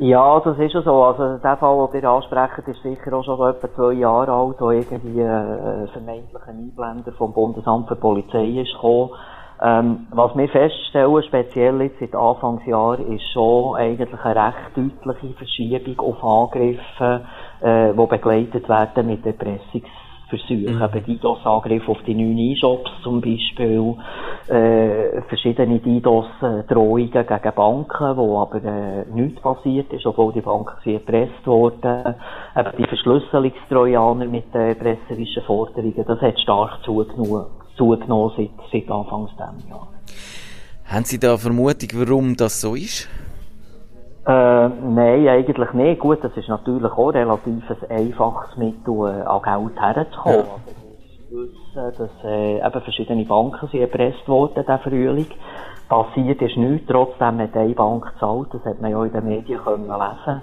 Ja, 0.00 0.38
das 0.40 0.56
ist 0.58 0.74
ja 0.74 0.82
so. 0.82 1.02
Also, 1.02 1.38
der 1.38 1.56
Fall, 1.56 1.88
den 1.92 2.02
ihr 2.02 2.08
ansprecht, 2.08 2.68
ist 2.68 2.82
sicher 2.82 3.12
auch 3.14 3.24
schon 3.24 3.50
etwa 3.50 3.74
zwei 3.74 3.94
Jahre 3.94 4.30
alt, 4.30 4.56
wo 4.60 4.70
irgendwie 4.70 5.22
ein 5.22 5.86
äh, 5.86 5.88
vermeintlicher 5.88 6.48
Einblender 6.48 7.12
vom 7.18 7.32
Bundesamt 7.32 7.88
für 7.88 7.96
Polizei 7.96 8.60
ist 8.60 8.72
gekommen 8.74 9.10
ähm, 9.60 10.06
was 10.10 10.36
wir 10.36 10.48
feststellen, 10.48 11.22
speziell 11.24 11.80
jetzt 11.82 11.98
seit 11.98 12.14
Anfangsjahr, 12.14 13.00
ist 13.00 13.28
schon 13.32 13.74
eigentlich 13.74 14.08
eine 14.24 14.36
recht 14.36 14.76
deutliche 14.76 15.34
Verschiebung 15.34 15.98
auf 15.98 16.22
Angriffe, 16.22 17.24
äh, 17.60 17.92
die 17.92 18.06
begleitet 18.06 18.68
werden 18.68 19.06
mit 19.08 19.26
Erpressungsversuchen. 19.26 20.76
Mhm. 20.76 20.82
Eben 20.82 21.04
DDoS-Angriffe 21.06 21.90
auf 21.90 22.02
die 22.06 22.14
neuen 22.14 22.38
E-Shops 22.38 22.90
zum 23.02 23.20
Beispiel, 23.20 23.96
äh, 24.46 25.22
verschiedene 25.22 25.80
DDoS-Drohungen 25.80 27.10
gegen 27.10 27.52
Banken, 27.56 28.16
wo 28.16 28.38
aber 28.38 28.62
äh, 28.62 29.06
nichts 29.12 29.40
passiert 29.40 29.92
ist, 29.92 30.06
obwohl 30.06 30.32
die 30.32 30.40
Banken 30.40 30.76
sie 30.84 30.94
erpresst 30.94 31.44
wurden. 31.46 32.14
Eben 32.56 32.72
die 32.78 32.86
Verschlüsselungstrojaner 32.86 34.26
mit 34.26 34.54
äh, 34.54 34.68
erpresserischen 34.68 35.42
Forderungen, 35.42 36.04
das 36.06 36.20
hat 36.20 36.38
stark 36.38 36.84
zugenommen 36.84 37.46
zugenommen 37.78 38.32
seit, 38.36 38.50
seit 38.70 38.90
Anfangs 38.90 39.30
dieses 39.32 39.70
Jahr. 39.70 39.88
Haben 40.84 41.04
Sie 41.04 41.18
da 41.18 41.28
eine 41.30 41.38
Vermutung, 41.38 41.88
warum 41.94 42.36
das 42.36 42.60
so 42.60 42.74
ist? 42.74 43.08
Äh, 44.26 44.68
nein, 44.68 45.26
eigentlich 45.28 45.72
nicht. 45.72 46.00
Gut, 46.00 46.22
das 46.22 46.36
ist 46.36 46.48
natürlich 46.48 46.92
auch 46.92 47.14
relativ 47.14 47.62
ein 47.70 47.90
einfaches 47.90 48.56
Mittel, 48.58 48.94
äh, 49.06 49.22
an 49.22 49.42
Geld 49.42 49.80
herzukommen. 49.80 50.38
Ja. 50.38 50.52
Also, 50.52 50.88
wissen, 51.30 51.92
dass 51.98 52.24
äh, 52.24 52.58
eben 52.58 52.80
verschiedene 52.82 53.24
Banken 53.24 53.68
sind 53.68 53.80
erpresst 53.80 54.26
worden, 54.28 54.64
der 54.66 54.78
Frühling. 54.78 55.26
Passiert 55.88 56.42
ist 56.42 56.56
nichts, 56.56 56.86
trotzdem 56.88 57.38
hat 57.38 57.56
eine 57.56 57.74
Bank 57.74 58.12
gezahlt, 58.12 58.48
das 58.52 58.64
hat 58.64 58.80
man 58.80 58.90
ja 58.90 59.04
in 59.04 59.12
den 59.12 59.24
Medien 59.24 59.60
können 59.64 59.86
lesen 59.88 60.42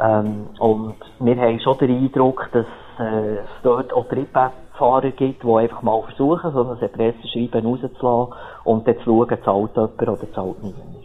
ähm, 0.00 0.46
Und 0.58 0.96
wir 1.18 1.36
haben 1.36 1.60
schon 1.60 1.78
den 1.78 2.04
Eindruck, 2.04 2.48
dass 2.52 2.66
äh, 2.98 3.36
es 3.36 3.48
dort 3.62 3.92
auch 3.94 4.06
Triebwerke 4.08 4.52
Fahrer 4.78 5.10
gibt, 5.10 5.42
die 5.42 5.48
einfach 5.48 5.82
mal 5.82 6.02
versuchen, 6.02 6.52
so 6.52 6.70
ein 6.70 6.92
Presseschreiben 6.92 7.66
rauszulassen 7.66 8.34
und 8.64 8.86
dann 8.86 8.96
zu 8.98 9.04
schauen, 9.04 9.38
zahlt 9.44 9.76
jemand 9.76 10.02
oder 10.02 10.32
zahlt 10.32 10.62
niemand. 10.62 11.04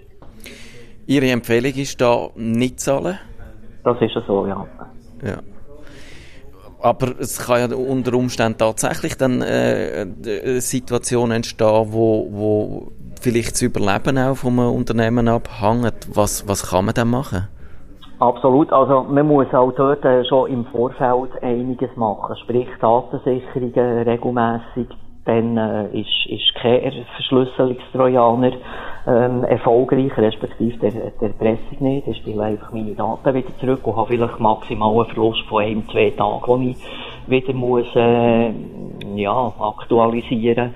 Ihre 1.06 1.30
Empfehlung 1.30 1.74
ist 1.74 2.02
da 2.02 2.30
nicht 2.36 2.80
zahlen? 2.80 3.18
Das 3.84 4.02
ist 4.02 4.16
ja 4.16 4.22
so, 4.28 4.46
ja. 4.46 4.68
ja. 5.24 5.38
Aber 6.80 7.20
es 7.20 7.40
kann 7.40 7.72
ja 7.72 7.76
unter 7.76 8.14
Umständen 8.14 8.58
tatsächlich 8.58 9.16
dann 9.16 9.42
äh, 9.42 10.06
eine 10.06 10.62
Situation 10.62 11.32
entstehen, 11.32 11.88
wo, 11.92 12.28
wo 12.30 12.92
vielleicht 13.22 13.54
das 13.54 13.62
Überleben 13.62 14.18
auch 14.18 14.36
vom 14.36 14.60
Unternehmen 14.60 15.28
abhängt. 15.28 16.08
Was, 16.14 16.48
was 16.48 16.70
kann 16.70 16.86
man 16.86 16.94
dann 16.94 17.10
machen? 17.10 17.48
Absolut. 18.20 18.74
Also 18.74 19.04
man 19.04 19.28
muss 19.28 19.54
auch 19.54 19.72
dort 19.74 20.04
äh, 20.04 20.26
schon 20.26 20.50
im 20.50 20.66
Vorfeld 20.66 21.32
einiges 21.44 21.96
machen. 21.96 22.36
Sprich 22.38 22.68
Datensicherungen 22.82 24.08
regelmäßig. 24.08 24.88
Dann 25.26 25.58
äh, 25.58 26.00
ist, 26.00 26.26
ist 26.28 26.56
kein 26.56 27.06
Verschlüsselungstrojaner 27.16 28.54
ähm, 29.06 29.44
erfolgreich, 29.44 30.18
respektive 30.18 30.78
der, 30.78 31.12
der 31.22 31.30
Pressung 31.30 31.78
nicht. 31.80 32.08
Ich 32.08 32.18
spiele 32.18 32.44
einfach 32.44 32.72
meine 32.72 32.96
Daten 32.96 33.34
wieder 33.34 33.56
zurück 33.60 33.86
und 33.86 33.98
habe 33.98 34.08
vielleicht 34.08 34.40
maximal 34.40 34.94
einen 34.94 35.14
Verlust 35.14 35.44
von 35.50 35.64
ein, 35.64 35.84
zwei 35.92 36.12
Tagen, 36.12 36.42
wo 36.46 36.58
ich 36.58 36.78
wieder 37.28 37.54
muss, 37.54 37.94
äh, 37.96 38.52
ja, 39.16 39.54
aktualisieren 39.60 40.74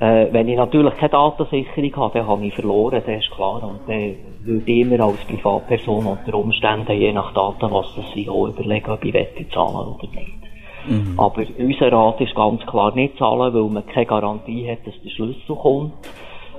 äh, 0.00 0.26
wenn 0.32 0.48
ich 0.48 0.56
natürlich 0.56 0.94
keine 0.96 1.10
Datensicherung 1.10 1.96
habe, 1.96 2.18
dann 2.18 2.28
habe 2.28 2.46
ich 2.46 2.54
verloren, 2.54 3.02
das 3.06 3.22
ist 3.22 3.30
klar. 3.30 3.62
Und 3.62 3.80
dann 3.86 4.14
würde 4.42 4.70
ich 4.70 4.80
immer 4.80 5.04
als 5.04 5.24
Privatperson 5.24 6.06
unter 6.06 6.34
Umständen, 6.34 6.92
je 6.92 7.12
nach 7.12 7.32
Daten, 7.32 7.70
was 7.70 7.94
das 7.94 8.04
sind, 8.12 8.28
auch 8.28 8.48
überlegen, 8.48 8.90
ob 8.90 9.04
ich 9.04 9.14
wette 9.14 9.48
zahlen 9.50 9.94
oder 9.94 10.08
nicht. 10.10 10.44
Mhm. 10.86 11.18
Aber 11.18 11.42
unser 11.58 11.92
Rat 11.92 12.20
ist 12.20 12.34
ganz 12.34 12.64
klar 12.66 12.94
nicht 12.94 13.16
zahlen, 13.18 13.54
weil 13.54 13.70
man 13.70 13.86
keine 13.86 14.06
Garantie 14.06 14.70
hat, 14.70 14.86
dass 14.86 15.00
der 15.02 15.10
Schlüssel 15.10 15.56
kommt. 15.56 15.92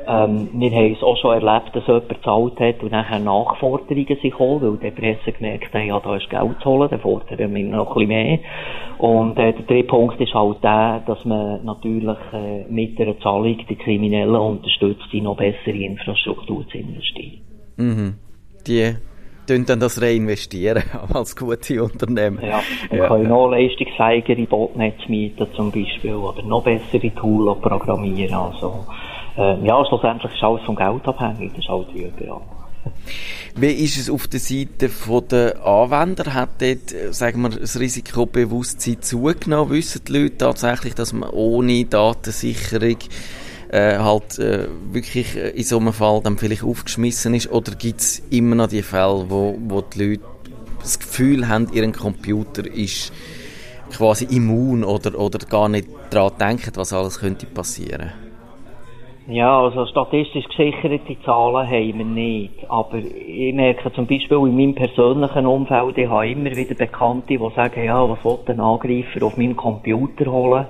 Ähm, 0.08 0.50
wir 0.54 0.72
haben 0.72 0.94
es 0.94 1.04
auch 1.04 1.18
schon 1.18 1.34
erlebt, 1.34 1.76
dass 1.76 1.88
jemand 1.88 2.10
gezahlt 2.10 2.60
hat 2.60 2.84
und 2.84 2.92
nachher 2.92 3.20
Nachforderungen 3.20 4.08
sind 4.08 4.22
gekommen, 4.22 4.62
weil 4.62 4.92
die 4.92 4.96
Presse 4.96 5.32
gemerkt 5.32 5.74
hat, 5.74 5.84
ja, 5.84 6.00
da 6.00 6.16
ist 6.16 6.30
Geld 6.30 6.60
zu 6.62 6.70
holen, 6.70 6.90
dann 6.90 7.00
fordern 7.00 7.56
wir 7.56 7.64
noch 7.66 7.96
ein 7.96 8.08
bisschen 8.08 8.08
mehr. 8.08 8.40
Und 8.98 9.38
äh, 9.38 9.54
der 9.54 9.64
dritte 9.64 9.88
Punkt 9.88 10.20
ist 10.22 10.34
halt 10.34 10.64
der, 10.64 11.04
dass 11.06 11.24
man 11.26 11.66
natürlich 11.66 12.18
äh, 12.34 12.66
mit 12.70 12.98
der 13.00 13.20
Zahlung 13.20 13.58
die 13.70 13.76
Kriminellen 13.76 14.36
unterstützt, 14.36 15.12
in 15.12 15.24
noch 15.24 15.38
bessere 15.38 15.78
Infrastruktur 15.78 16.68
zu 16.70 16.78
investieren. 16.78 17.42
Mhm. 17.78 18.16
Die 18.68 18.96
tun 19.48 19.66
dann 19.66 19.80
das 19.80 20.02
reinvestieren 20.02 20.84
als 21.14 21.36
gute 21.36 21.84
Unternehmen. 21.84 22.40
Ja, 22.42 22.62
man 22.90 23.00
ja. 23.00 23.08
können 23.08 23.30
noch 23.30 23.50
leistungsfähigere 23.50 24.46
Botnetze 24.48 25.10
mieten 25.10 25.48
zum 25.56 25.72
Beispiel 25.72 26.16
oder 26.16 26.44
noch 26.44 26.64
bessere 26.64 27.14
Tools 27.14 27.60
programmieren. 27.62 28.34
Also 28.34 28.86
äh, 29.38 29.66
ja, 29.66 29.86
schlussendlich 29.86 30.34
ist 30.34 30.44
alles 30.44 30.62
vom 30.64 30.76
Geld 30.76 31.08
abhängig, 31.08 31.52
das 31.56 31.66
ist 31.66 31.70
halt 31.70 31.88
wie 31.94 32.04
überall. 32.04 32.42
Wie 33.56 33.72
ist 33.72 33.98
es 33.98 34.10
auf 34.10 34.28
der 34.28 34.40
Seite 34.40 34.90
der 35.32 35.66
Anwender? 35.66 36.34
Hat 36.34 36.62
dort, 36.62 37.14
sagen 37.16 37.42
wir, 37.42 37.50
das 37.50 37.80
Risikobewusstsein 37.80 39.02
zugenommen? 39.02 39.72
Wissen 39.72 40.02
die 40.08 40.12
Leute 40.12 40.38
tatsächlich, 40.38 40.94
dass 40.94 41.14
man 41.14 41.30
ohne 41.30 41.86
Datensicherung 41.86 42.98
äh, 43.70 43.98
halt 43.98 44.40
äh, 44.40 44.68
wirklich 44.92 45.36
in 45.36 45.64
so 45.64 45.80
einem 45.80 45.94
Fall 45.94 46.22
dann 46.22 46.38
vielleicht 46.38 46.64
aufgeschmissen 46.64 47.34
ist? 47.34 47.52
Oder 47.52 47.74
gibt 47.76 48.02
es 48.02 48.20
immer 48.30 48.56
noch 48.56 48.68
die 48.68 48.84
Fälle, 48.84 49.26
wo, 49.30 49.58
wo 49.60 49.82
die 49.82 50.04
Leute 50.04 50.24
das 50.80 51.00
Gefühl 51.00 51.48
haben, 51.48 51.70
ihr 51.74 51.92
Computer 51.92 52.68
ist 52.68 53.12
quasi 53.92 54.26
immun 54.26 54.84
oder, 54.84 55.18
oder 55.18 55.40
gar 55.40 55.70
nicht 55.70 55.88
daran 56.10 56.38
denken, 56.40 56.72
was 56.76 56.94
alles 56.94 57.20
könnte 57.20 57.46
passieren? 57.46 58.25
Ja, 59.28 59.60
also 59.60 59.88
statistisch 59.88 60.46
gesicherte 60.50 61.20
Zahlen 61.24 61.68
haben 61.68 61.98
wir 61.98 62.06
nicht. 62.06 62.70
Aber 62.70 62.98
ich 63.00 63.56
merke 63.56 63.92
zum 63.94 64.06
Beispiel 64.06 64.38
in 64.38 64.56
meinem 64.56 64.76
persönlichen 64.76 65.48
Umfeld, 65.48 65.98
ich 65.98 66.08
habe 66.08 66.30
immer 66.30 66.56
wieder 66.56 66.76
Bekannte, 66.76 67.30
die 67.30 67.50
sagen, 67.56 67.84
ja, 67.84 68.08
was 68.08 68.24
will 68.24 68.38
ein 68.46 68.60
Angreifer 68.60 69.26
auf 69.26 69.36
meinem 69.36 69.56
Computer 69.56 70.32
holen? 70.32 70.68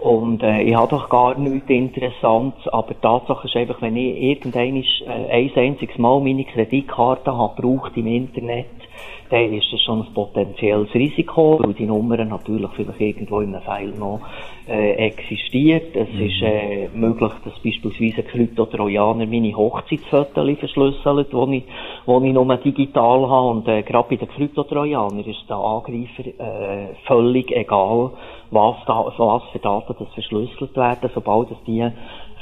Und 0.00 0.42
äh, 0.42 0.62
ich 0.62 0.74
habe 0.74 0.88
doch 0.88 1.10
gar 1.10 1.38
nichts 1.38 1.68
Interessantes, 1.68 2.66
aber 2.68 2.98
Tatsache 2.98 3.46
ist 3.46 3.56
einfach, 3.56 3.82
wenn 3.82 3.96
ich 3.96 4.22
irgendein 4.22 4.76
äh, 4.76 5.30
ein 5.30 5.50
einziges 5.54 5.98
Mal 5.98 6.18
meine 6.20 6.44
Kreditkarte 6.44 7.36
habe 7.36 7.60
gebraucht 7.60 7.92
im 7.96 8.06
Internet, 8.06 8.81
dann 9.32 9.52
ist 9.54 9.72
das 9.72 9.80
schon 9.80 10.00
ein 10.00 10.12
potenzielles 10.12 10.92
Risiko, 10.94 11.58
weil 11.62 11.72
die 11.72 11.86
Nummer 11.86 12.22
natürlich 12.22 12.70
vielleicht 12.76 13.00
irgendwo 13.00 13.40
in 13.40 13.54
einem 13.54 13.64
File 13.64 13.94
noch 13.98 14.20
äh, 14.68 14.92
existiert. 15.06 15.96
Es 15.96 16.12
mhm. 16.12 16.26
ist 16.26 16.42
äh, 16.42 16.88
möglich, 16.94 17.32
dass 17.44 17.58
beispielsweise 17.62 18.22
ein 18.22 18.26
Krypto-Trojaner 18.28 19.24
meine 19.26 19.56
Hochzeitsfotos 19.56 20.58
verschlüsselt, 20.58 21.26
die 21.32 21.56
ich, 21.56 21.64
wo 22.04 22.20
ich 22.20 22.32
nur 22.32 22.56
digital 22.58 23.28
habe. 23.28 23.48
Und 23.48 23.68
äh, 23.68 23.82
gerade 23.82 24.08
bei 24.10 24.16
den 24.16 24.28
Krypto-Trojanern 24.28 25.20
ist 25.20 25.48
der 25.48 25.56
Angreifer 25.56 26.26
äh, 26.26 26.94
völlig 27.06 27.50
egal, 27.52 28.10
was, 28.50 28.76
da, 28.86 29.04
was 29.16 29.42
für 29.50 29.58
Daten 29.60 29.94
das 29.98 30.08
verschlüsselt 30.12 30.76
werden, 30.76 31.10
sobald 31.14 31.50
es 31.50 31.56
die 31.66 31.90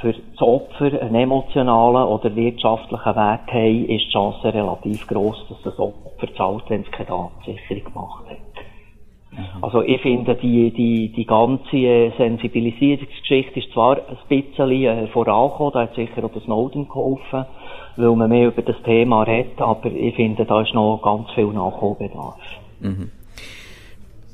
für 0.00 0.12
das 0.12 0.40
Opfer 0.40 1.00
einen 1.00 1.14
emotionalen 1.14 2.08
oder 2.08 2.34
wirtschaftlichen 2.34 3.16
Wert 3.16 3.46
haben, 3.52 3.84
ist 3.84 4.06
die 4.06 4.10
Chance 4.12 4.52
relativ 4.52 5.06
groß, 5.06 5.46
dass 5.48 5.62
das 5.62 5.78
Opfer 5.78 6.34
zahlt, 6.36 6.64
wenn 6.68 6.82
es 6.82 6.90
keine 6.90 7.08
Datensicherung 7.08 7.84
gemacht 7.84 8.24
hat. 8.28 8.38
Mhm. 9.32 9.62
Also 9.64 9.82
ich 9.82 10.00
finde, 10.00 10.34
die, 10.34 10.70
die, 10.72 11.12
die 11.12 11.24
ganze 11.24 11.76
äh, 11.76 12.12
Sensibilisierungsgeschichte 12.16 13.60
ist 13.60 13.72
zwar 13.72 13.96
ein 13.96 14.16
bisschen 14.28 14.70
äh, 14.70 15.06
vorangekommen, 15.08 15.72
da 15.72 15.82
hat 15.82 15.94
sicher 15.94 16.24
auch 16.24 16.32
der 16.32 16.42
Snowden 16.42 16.88
geholfen, 16.88 17.46
weil 17.96 18.16
man 18.16 18.28
mehr 18.28 18.48
über 18.48 18.62
das 18.62 18.80
Thema 18.82 19.22
redet, 19.22 19.60
aber 19.60 19.90
ich 19.90 20.14
finde, 20.16 20.44
da 20.46 20.62
ist 20.62 20.74
noch 20.74 21.00
ganz 21.02 21.30
viel 21.32 21.46
Nachholbedarf. 21.46 22.36
Mhm. 22.80 23.10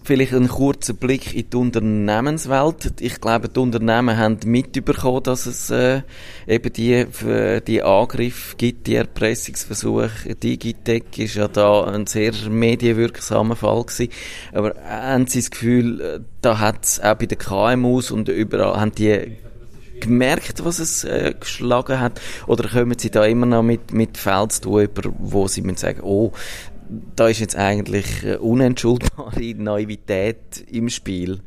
Vielleicht 0.06 0.34
ein 0.34 0.46
kurzer 0.46 0.92
Blick 0.92 1.34
in 1.34 1.50
die 1.50 1.56
Unternehmenswelt. 1.56 3.00
Ich 3.00 3.20
glaube, 3.20 3.48
die 3.48 3.58
Unternehmen 3.58 4.16
haben 4.16 4.38
mitbekommen, 4.44 5.25
dass 5.25 5.46
es 5.46 5.68
äh, 5.70 6.02
eben 6.46 6.72
die, 6.72 7.06
die 7.66 7.82
Angriffe 7.82 8.54
gibt, 8.56 8.86
die 8.86 8.94
Erpressungsversuche. 8.94 10.36
Digitec 10.36 11.18
ist 11.18 11.34
ja 11.34 11.48
da 11.48 11.86
ein 11.86 12.06
sehr 12.06 12.32
medienwirksamer 12.48 13.56
Fall 13.56 13.82
gewesen. 13.82 14.12
Aber 14.52 14.76
haben 14.88 15.26
Sie 15.26 15.40
das 15.40 15.50
Gefühl, 15.50 16.00
äh, 16.00 16.20
da 16.40 16.60
hat 16.60 16.84
es 16.84 17.00
auch 17.00 17.16
bei 17.16 17.26
den 17.26 17.38
KMUs 17.38 18.12
und 18.12 18.28
überall, 18.28 18.78
haben 18.78 18.92
die 18.92 19.38
gemerkt, 19.98 20.64
was 20.64 20.78
es 20.78 21.02
äh, 21.02 21.34
geschlagen 21.40 21.98
hat? 21.98 22.20
Oder 22.46 22.68
kommen 22.68 22.96
Sie 22.96 23.10
da 23.10 23.25
immer 23.25 23.46
noch 23.46 23.64
mit, 23.64 23.92
mit 23.92 24.18
Fällen 24.18 24.50
zu 24.50 24.60
tun, 24.60 24.88
wo 25.18 25.48
Sie 25.48 25.64
sagen, 25.75 26.00
oh, 26.04 26.32
da 27.16 27.28
ist 27.28 27.40
jetzt 27.40 27.56
eigentlich 27.56 28.24
äh, 28.24 28.36
unentschuldbare 28.36 29.54
Naivität 29.56 30.64
im 30.70 30.88
Spiel. 30.88 31.40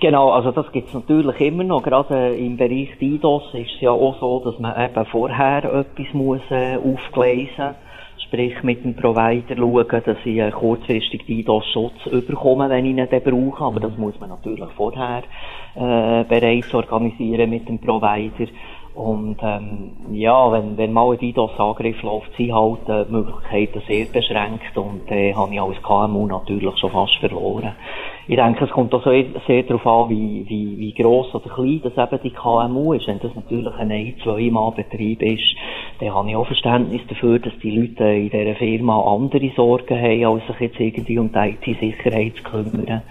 Genau, 0.00 0.30
also 0.30 0.50
das 0.50 0.70
gibt's 0.72 0.92
natürlich 0.92 1.40
immer 1.40 1.64
noch. 1.64 1.82
Gerade 1.82 2.36
im 2.36 2.56
Bereich 2.56 2.90
DDoS 3.00 3.54
ist 3.54 3.70
es 3.76 3.80
ja 3.80 3.90
auch 3.90 4.20
so, 4.20 4.40
dass 4.44 4.58
man 4.58 4.74
eben 4.78 5.06
vorher 5.06 5.64
etwas 5.64 6.12
muss 6.12 6.40
äh, 6.50 6.76
aufgleisen 6.76 7.74
Sprich, 8.26 8.60
mit 8.64 8.84
dem 8.84 8.96
Provider 8.96 9.56
schauen, 9.56 10.02
dass 10.04 10.16
ich 10.24 10.42
einen 10.42 10.50
kurzfristig 10.50 11.26
DDoS-Schutz 11.26 12.06
überkomme, 12.06 12.68
wenn 12.68 12.84
ich 12.84 12.96
ihn 12.96 13.08
dann 13.08 13.22
brauche. 13.22 13.64
Aber 13.64 13.78
das 13.78 13.96
muss 13.96 14.18
man 14.18 14.30
natürlich 14.30 14.68
vorher 14.76 15.22
äh, 15.76 16.24
bereits 16.24 16.74
organisieren 16.74 17.50
mit 17.50 17.68
dem 17.68 17.78
Provider. 17.78 18.50
Und 18.96 19.36
ähm, 19.42 19.90
ja, 20.12 20.50
wenn, 20.52 20.78
wenn 20.78 20.94
mal 20.94 21.12
ein 21.12 21.18
DDoS-Angriff 21.18 22.02
läuft, 22.02 22.34
sind 22.38 22.54
halt 22.54 22.88
äh, 22.88 23.04
die 23.04 23.12
Möglichkeiten 23.12 23.82
sehr 23.86 24.06
beschränkt 24.06 24.74
und 24.74 25.10
äh, 25.10 25.34
habe 25.34 25.52
ich 25.52 25.60
als 25.60 25.82
KMU 25.82 26.26
natürlich 26.26 26.78
schon 26.78 26.90
fast 26.92 27.14
verloren. 27.16 27.74
Ich 28.26 28.36
denke, 28.36 28.64
es 28.64 28.70
kommt 28.70 28.94
auch 28.94 29.04
sehr, 29.04 29.26
sehr 29.46 29.64
darauf 29.64 29.86
an, 29.86 30.08
wie, 30.08 30.46
wie, 30.48 30.78
wie 30.78 30.94
gross 30.94 31.32
oder 31.34 31.50
klein 31.50 31.82
das 31.84 32.10
eben 32.10 32.22
die 32.22 32.30
KMU 32.30 32.94
ist. 32.94 33.06
Wenn 33.06 33.20
das 33.20 33.34
natürlich 33.34 33.74
ein 33.74 33.92
ein-, 33.92 34.14
zwei-Mann-Betrieb 34.24 35.20
ist, 35.20 35.54
dann 36.00 36.14
habe 36.14 36.30
ich 36.30 36.36
auch 36.36 36.46
Verständnis 36.46 37.02
dafür, 37.06 37.38
dass 37.38 37.52
die 37.62 37.78
Leute 37.78 38.04
in 38.04 38.30
dieser 38.30 38.54
Firma 38.54 38.98
andere 39.14 39.50
Sorgen 39.54 40.00
haben, 40.00 40.24
als 40.24 40.46
sich 40.46 40.60
jetzt 40.60 40.80
irgendwie 40.80 41.18
um 41.18 41.30
die 41.30 41.38
IT-Sicherheit 41.38 42.32
zu 42.36 42.42
kümmern. 42.44 43.02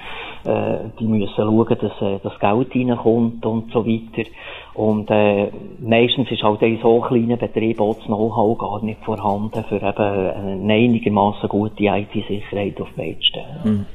Äh, 0.46 0.90
die 1.00 1.06
müssen 1.06 1.34
schauen, 1.36 1.68
dass 1.68 2.02
äh, 2.02 2.20
das 2.24 2.40
Geld 2.40 2.76
reinkommt 2.76 3.46
und 3.46 3.72
so 3.72 3.86
weiter. 3.86 4.30
Und 4.76 5.10
äh, 5.10 5.52
meistens 5.80 6.30
ist 6.32 6.44
halt 6.44 6.62
in 6.62 6.80
so 6.82 7.00
kleinen 7.00 7.40
Betrieben 7.40 7.80
auch 7.80 7.96
das 7.96 8.06
Know-how 8.06 8.58
gar 8.58 8.84
nicht 8.84 9.04
vorhanden, 9.04 9.64
für 9.70 9.76
eben 9.76 9.88
eine 9.88 10.74
einigermaßen 10.74 11.48
gute 11.48 11.84
IT-Sicherheit 11.86 12.80
auf 12.82 12.90
die. 12.98 13.42
Mhm 13.64 13.86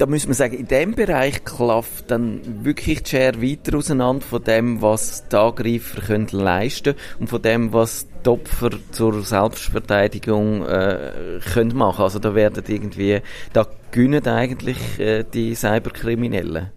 da 0.00 0.06
muss 0.06 0.24
man 0.24 0.32
sagen, 0.32 0.56
in 0.56 0.66
dem 0.66 0.94
Bereich 0.94 1.44
klafft 1.44 2.10
dann 2.10 2.64
wirklich 2.64 3.02
die 3.02 3.10
Schere 3.10 3.42
weiter 3.42 3.76
auseinander 3.76 4.24
von 4.24 4.42
dem, 4.42 4.80
was 4.80 5.28
die 5.28 5.36
Angreifer 5.36 6.00
können 6.00 6.28
leisten 6.32 6.94
und 7.18 7.28
von 7.28 7.42
dem, 7.42 7.74
was 7.74 8.06
die 8.24 8.30
Opfer 8.30 8.70
zur 8.92 9.20
Selbstverteidigung 9.20 10.64
äh, 10.66 11.40
können 11.52 11.76
machen. 11.76 12.02
Also 12.02 12.18
da 12.18 12.34
werden 12.34 12.64
irgendwie, 12.66 13.20
da 13.52 13.66
gewinnen 13.90 14.26
eigentlich 14.26 14.98
äh, 14.98 15.22
die 15.22 15.54
Cyberkriminellen. 15.54 16.70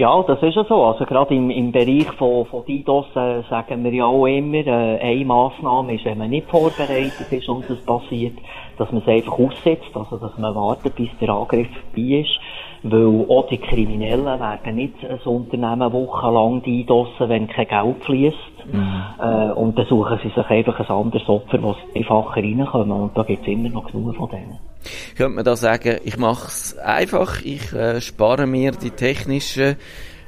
Ja, 0.00 0.22
das 0.22 0.42
ist 0.42 0.54
ja 0.54 0.64
so. 0.64 0.82
Also 0.82 1.04
gerade 1.04 1.34
im, 1.34 1.50
im 1.50 1.72
Bereich 1.72 2.10
von, 2.12 2.46
von 2.46 2.64
DDoS 2.64 3.14
äh, 3.16 3.42
sagen 3.50 3.84
wir 3.84 3.92
ja 3.92 4.06
auch 4.06 4.24
immer, 4.24 4.66
äh, 4.66 4.98
eine 4.98 5.26
Massnahme 5.26 5.94
ist, 5.94 6.06
wenn 6.06 6.16
man 6.16 6.30
nicht 6.30 6.48
vorbereitet 6.48 7.30
ist 7.30 7.46
und 7.50 7.68
das 7.68 7.76
passiert, 7.84 8.32
dass 8.78 8.90
man 8.92 9.02
es 9.02 9.08
einfach 9.08 9.38
aussetzt, 9.38 9.90
also 9.92 10.16
dass 10.16 10.38
man 10.38 10.54
wartet, 10.54 10.96
bis 10.96 11.10
der 11.20 11.28
Angriff 11.28 11.68
vorbei 11.68 12.20
ist. 12.20 12.40
Weil 12.82 13.26
auch 13.28 13.46
die 13.48 13.58
Kriminellen 13.58 14.24
werden 14.24 14.74
nicht 14.74 14.94
ein 15.04 15.18
Unternehmen 15.18 15.92
wochenlang 15.92 16.62
eindossen, 16.64 17.28
wenn 17.28 17.46
kein 17.46 17.68
Geld 17.68 18.02
fließt. 18.02 18.72
Mhm. 18.72 19.02
Äh, 19.20 19.52
und 19.52 19.78
dann 19.78 19.84
suchen 19.84 20.18
sie 20.22 20.30
sich 20.30 20.48
einfach 20.48 20.80
ein 20.80 20.96
anderes 20.96 21.28
Opfer, 21.28 21.62
wo 21.62 21.74
sie 21.74 21.98
einfacher 21.98 22.36
reinkommen. 22.36 23.02
Und 23.02 23.18
da 23.18 23.22
gibt 23.22 23.42
es 23.42 23.48
immer 23.48 23.68
noch 23.68 23.92
genug 23.92 24.16
von 24.16 24.30
denen. 24.30 24.69
Könnte 25.16 25.34
man 25.34 25.44
da 25.44 25.56
sagen, 25.56 25.98
ich 26.04 26.16
mache 26.16 26.46
es 26.46 26.78
einfach, 26.78 27.42
ich 27.42 27.72
äh, 27.72 28.00
spare 28.00 28.46
mir 28.46 28.72
die 28.72 28.90
technischen 28.90 29.76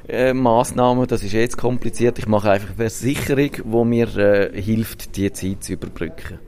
äh, 0.07 0.33
Massnahmen, 0.33 1.07
das 1.07 1.23
ist 1.23 1.33
jetzt 1.33 1.57
kompliziert, 1.57 2.19
ich 2.19 2.27
mache 2.27 2.51
einfach 2.51 2.69
eine 2.69 2.75
Versicherung, 2.75 3.51
die 3.51 3.85
mir 3.85 4.17
äh, 4.17 4.61
hilft, 4.61 5.15
die 5.15 5.31
Zeit 5.31 5.63
zu 5.63 5.73
überbrücken. 5.73 6.39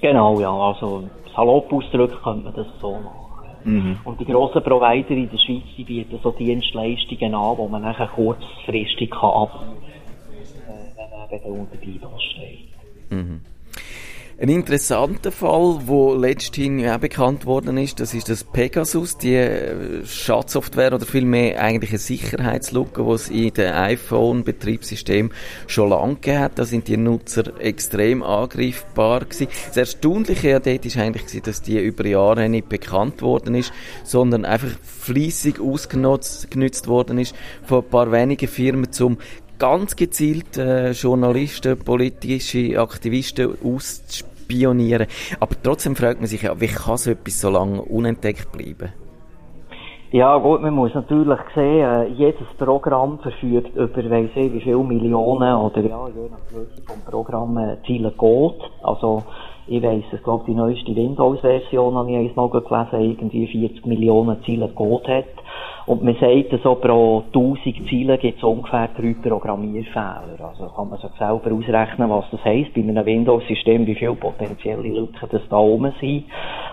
Genau, 0.00 0.38
ja, 0.38 0.52
also 0.52 1.08
salopp 1.34 1.72
ausdrücken 1.72 2.18
könnte 2.22 2.44
man 2.44 2.54
das 2.54 2.66
so 2.80 2.92
machen. 2.92 3.24
Mhm. 3.64 3.98
Und 4.04 4.20
die 4.20 4.26
grossen 4.26 4.62
Provider 4.62 5.10
in 5.10 5.30
der 5.30 5.38
Schweiz, 5.38 5.62
die 5.76 5.84
bieten 5.84 6.18
so 6.22 6.30
Dienstleistungen 6.32 7.34
an, 7.34 7.56
wo 7.56 7.66
man 7.66 7.82
nachher 7.82 8.08
kurzfristig 8.08 9.10
kann 9.10 9.30
ab, 9.30 9.64
äh, 10.68 11.30
wenn 11.30 11.40
man 11.40 11.54
eben 11.54 11.60
unter 11.60 11.76
DDoS 11.76 12.22
steht. 12.22 12.68
Mhm. 13.10 13.40
Ein 14.36 14.48
interessanter 14.48 15.30
Fall, 15.30 15.82
wo 15.84 16.12
letzthin 16.12 16.80
ja 16.80 16.98
bekannt 16.98 17.46
worden 17.46 17.78
ist, 17.78 18.00
das 18.00 18.14
ist 18.14 18.28
das 18.28 18.42
Pegasus, 18.42 19.16
die 19.16 19.36
äh, 19.36 20.04
Schadsoftware 20.04 20.92
oder 20.92 21.06
vielmehr 21.06 21.60
eigentlich 21.62 21.90
eine 21.90 22.00
Sicherheitslücke, 22.00 23.04
die 23.04 23.10
es 23.12 23.28
in 23.28 23.54
den 23.54 23.72
iPhone-Betriebssystem 23.72 25.30
schon 25.68 25.90
lange 25.90 26.40
hat. 26.40 26.58
Da 26.58 26.64
sind 26.64 26.88
die 26.88 26.96
Nutzer 26.96 27.60
extrem 27.60 28.24
angreifbar 28.24 29.20
gewesen. 29.20 29.46
Das 29.68 29.76
Erstaunliche 29.76 30.48
ja 30.48 30.58
dort 30.58 30.84
ist 30.84 30.96
eigentlich 30.96 31.42
dass 31.42 31.62
die 31.62 31.78
über 31.78 32.04
Jahre 32.04 32.48
nicht 32.48 32.68
bekannt 32.68 33.22
worden 33.22 33.54
ist, 33.54 33.72
sondern 34.02 34.44
einfach 34.44 34.76
fließig 34.82 35.60
ausgenutzt 35.60 36.50
genutzt 36.50 36.88
worden 36.88 37.18
ist 37.18 37.36
von 37.62 37.84
ein 37.84 37.88
paar 37.88 38.10
wenigen 38.10 38.48
Firmen, 38.48 38.88
um 39.00 39.18
ganz 39.64 39.96
gezielt 39.96 40.58
äh, 40.58 40.90
Journalisten, 40.90 41.78
politische 41.78 42.78
Aktivisten 42.78 43.56
auszuspionieren. 43.64 45.06
Aber 45.40 45.54
trotzdem 45.62 45.96
fragt 45.96 46.20
man 46.20 46.26
sich 46.26 46.42
ja, 46.42 46.60
wie 46.60 46.66
kann 46.66 46.98
so 46.98 47.10
etwas 47.12 47.40
so 47.40 47.48
lange 47.48 47.80
unentdeckt 47.80 48.52
bleiben? 48.52 48.92
Ja, 50.10 50.36
gut, 50.36 50.60
man 50.60 50.74
muss 50.74 50.92
natürlich 50.92 51.38
sehen, 51.54 51.80
äh, 51.80 52.08
jedes 52.08 52.46
Programm 52.58 53.18
verfügt 53.20 53.74
über, 53.74 54.10
weiss 54.10 54.30
ich, 54.34 54.52
wie 54.52 54.60
viele 54.60 54.84
Millionen 54.84 55.54
oder 55.54 55.80
ja, 55.80 56.08
je 56.08 56.28
nach 56.28 56.46
Größe 56.52 56.82
vom 56.86 57.00
Programm 57.10 57.56
äh, 57.56 57.78
Ziele 57.86 58.10
geht. 58.10 58.70
Also, 58.82 59.22
ich 59.66 59.82
weiss, 59.82 60.04
ich 60.12 60.22
glaube, 60.22 60.44
die 60.46 60.54
neueste 60.54 60.94
Windows-Version, 60.94 61.94
habe 61.94 62.10
ich 62.10 62.30
einmal 62.30 62.50
gelesen, 62.50 63.00
irgendwie 63.00 63.46
40 63.46 63.86
Millionen 63.86 64.44
Ziele 64.44 64.68
Code 64.68 65.16
hat. 65.16 65.43
Und 65.86 66.02
man 66.02 66.14
sagt, 66.14 66.62
so 66.62 66.76
pro 66.76 67.24
1000 67.34 67.88
Ziele 67.88 68.16
gibt 68.16 68.38
es 68.38 68.44
ungefähr 68.44 68.88
drei 68.96 69.14
Programmierfehler. 69.22 70.38
Also 70.40 70.72
kann 70.74 70.88
man 70.88 70.98
sich 70.98 71.10
selber 71.18 71.52
ausrechnen, 71.52 72.08
was 72.08 72.24
das 72.30 72.42
heisst 72.44 72.72
bei 72.72 72.80
einem 72.80 73.04
Windows-System, 73.04 73.86
wie 73.86 73.94
viele 73.94 74.14
potenzielle 74.14 74.82
Lücken 74.82 75.28
das 75.30 75.42
da 75.50 75.58
oben 75.58 75.92
sind. 76.00 76.24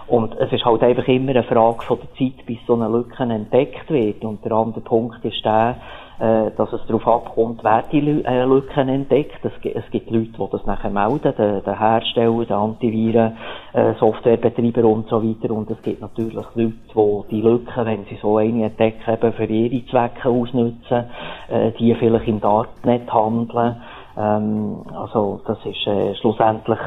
Und 0.07 0.33
es 0.39 0.51
ist 0.53 0.63
halt 0.63 0.83
einfach 0.83 1.07
immer 1.09 1.31
eine 1.31 1.43
Frage 1.43 1.81
von 1.83 1.99
der 1.99 2.09
Zeit, 2.17 2.45
bis 2.45 2.57
so 2.65 2.75
eine 2.75 2.87
Lücke 2.87 3.23
entdeckt 3.23 3.89
wird. 3.89 4.23
Und 4.23 4.45
der 4.45 4.53
andere 4.53 4.81
Punkt 4.81 5.23
ist 5.25 5.43
der, 5.43 5.75
äh, 6.21 6.51
dass 6.55 6.71
es 6.71 6.85
darauf 6.85 7.07
abkommt, 7.07 7.63
wer 7.63 7.83
die 7.91 7.99
äh, 7.99 8.43
Lücken 8.45 8.89
entdeckt. 8.89 9.43
Es 9.43 9.59
gibt, 9.89 10.11
Leute, 10.11 10.27
die 10.37 10.47
das 10.51 10.65
nachher 10.67 10.91
melden, 10.91 11.33
der, 11.35 11.61
der 11.61 11.79
Hersteller, 11.79 12.45
der 12.45 12.57
Antiviren, 12.57 13.37
äh, 13.73 13.93
Softwarebetreiber 13.95 14.87
und 14.87 15.07
so 15.09 15.23
weiter. 15.23 15.51
Und 15.51 15.71
es 15.71 15.81
gibt 15.81 15.99
natürlich 15.99 16.35
Leute, 16.35 16.73
die 16.95 17.23
die 17.31 17.41
Lücken, 17.41 17.85
wenn 17.85 18.05
sie 18.05 18.19
so 18.21 18.37
eine 18.37 18.65
entdecken, 18.65 19.13
eben 19.13 19.33
für 19.33 19.45
ihre 19.45 19.85
Zwecke 19.87 20.29
ausnutzen, 20.29 21.05
äh, 21.49 21.71
die 21.79 21.95
vielleicht 21.95 22.27
im 22.27 22.39
Darknet 22.39 23.11
handeln. 23.11 23.77
Ähm, 24.15 24.83
also 24.93 25.41
das 25.47 25.57
ist 25.65 25.87
äh, 25.87 26.13
schlussendlich 26.15 26.79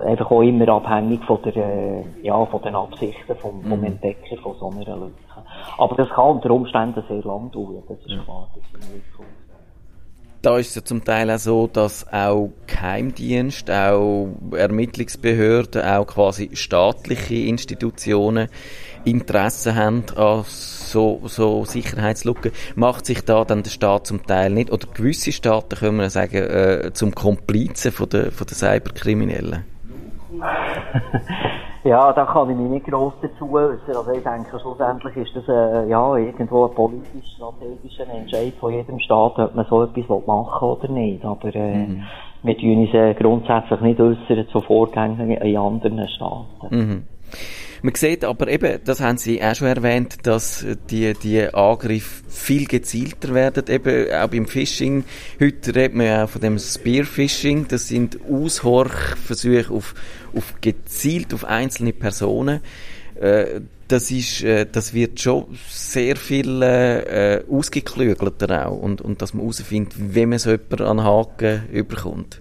einfach 0.00 0.30
auch 0.30 0.42
immer 0.42 0.68
abhängig 0.68 1.24
von 1.24 1.40
der, 1.42 1.56
äh, 1.56 2.04
ja, 2.22 2.44
von 2.46 2.62
den 2.62 2.74
Absichten 2.74 3.36
vom, 3.36 3.62
vom 3.62 3.78
mhm. 3.78 3.86
Entdecker 3.86 4.36
von 4.42 4.56
so 4.58 4.70
einer 4.70 4.96
Lücke. 4.96 5.14
Aber 5.78 5.96
das 5.96 6.08
kann 6.10 6.36
unter 6.36 6.50
Umständen 6.50 7.02
sehr 7.08 7.22
lang 7.22 7.50
dauern, 7.50 7.82
das 7.88 7.98
ist 7.98 8.24
klar. 8.24 8.48
Das 8.54 8.82
ist 8.88 9.04
da 10.42 10.56
ist 10.56 10.70
es 10.70 10.74
ja 10.76 10.84
zum 10.84 11.04
Teil 11.04 11.30
auch 11.30 11.38
so, 11.38 11.66
dass 11.66 12.10
auch 12.10 12.50
Geheimdienst, 12.66 13.70
auch 13.70 14.28
Ermittlungsbehörden, 14.52 15.82
auch 15.82 16.06
quasi 16.06 16.50
staatliche 16.54 17.34
Institutionen 17.34 18.48
Interesse 19.04 19.74
haben 19.74 20.04
an 20.16 20.44
so, 20.46 21.20
so 21.24 21.64
Sicherheitslücken. 21.64 22.52
Macht 22.74 23.06
sich 23.06 23.22
da 23.24 23.44
dann 23.44 23.62
der 23.62 23.70
Staat 23.70 24.06
zum 24.06 24.26
Teil 24.26 24.50
nicht, 24.50 24.70
oder 24.70 24.86
gewisse 24.92 25.32
Staaten 25.32 25.76
können 25.76 25.98
wir 25.98 26.10
sagen, 26.10 26.36
äh, 26.36 26.90
zum 26.92 27.14
Komplizen 27.14 27.92
von 27.92 28.08
der, 28.08 28.32
von 28.32 28.46
der 28.46 28.56
Cyberkriminellen? 28.56 29.64
Ja, 31.82 32.12
da 32.12 32.26
kann 32.26 32.50
ich 32.50 32.56
mich 32.56 32.70
nicht 32.70 32.86
gross 32.86 33.14
dazu 33.22 33.50
äußern. 33.50 33.96
Also 33.96 34.10
ich 34.12 34.22
denke, 34.22 34.60
schlussendlich 34.60 35.16
ist 35.16 35.34
das 35.34 35.48
äh, 35.48 35.88
ja, 35.88 36.14
irgendwo 36.14 36.66
ein 36.66 36.74
politisch-strategischer 36.74 38.06
Entscheid 38.12 38.52
von 38.60 38.74
jedem 38.74 38.98
Staat, 39.00 39.38
ob 39.38 39.54
man 39.54 39.64
so 39.64 39.84
etwas 39.84 40.26
machen 40.26 40.60
will 40.60 40.68
oder 40.68 40.88
nicht. 40.88 41.24
Aber 41.24 41.54
äh, 41.54 41.86
mhm. 41.86 42.02
wir 42.42 42.58
tun 42.58 42.78
uns 42.80 42.92
äh, 42.92 43.14
grundsätzlich 43.14 43.80
nicht 43.80 43.98
äußern 43.98 44.46
zu 44.52 44.60
Vorgängen 44.60 45.30
in 45.30 45.56
anderen 45.56 46.06
Staaten. 46.08 46.68
Mhm. 46.70 47.02
Man 47.82 47.94
sieht 47.94 48.24
aber 48.24 48.48
eben, 48.48 48.78
das 48.84 49.00
haben 49.00 49.16
Sie 49.16 49.42
auch 49.42 49.54
schon 49.54 49.68
erwähnt, 49.68 50.18
dass 50.24 50.66
die, 50.90 51.14
die 51.14 51.42
Angriffe 51.42 52.22
viel 52.28 52.66
gezielter 52.66 53.34
werden, 53.34 53.64
eben 53.68 54.12
auch 54.12 54.28
beim 54.28 54.46
Phishing. 54.46 55.04
Heute 55.40 55.74
redet 55.74 55.94
man 55.94 56.06
ja 56.06 56.24
auch 56.24 56.30
von 56.30 56.42
dem 56.42 56.58
Spearfishing. 56.58 57.68
Das 57.68 57.88
sind 57.88 58.18
Aushorchversuche 58.30 59.72
auf, 59.72 59.94
auf 60.34 60.60
gezielt 60.60 61.32
auf 61.32 61.44
einzelne 61.44 61.92
Personen. 61.94 62.60
Äh, 63.18 63.60
das 63.88 64.10
ist, 64.10 64.42
äh, 64.42 64.66
das 64.70 64.94
wird 64.94 65.18
schon 65.20 65.46
sehr 65.68 66.16
viel 66.16 66.62
äh, 66.62 67.42
ausgeklügelter 67.50 68.66
auch 68.66 68.78
und, 68.78 69.00
und 69.00 69.20
dass 69.22 69.34
man 69.34 69.42
herausfindet, 69.42 69.94
wie 69.96 70.26
man 70.26 70.38
so 70.38 70.50
jemanden 70.50 70.82
an 70.82 71.04
Haken 71.04 71.62
überkommt. 71.72 72.40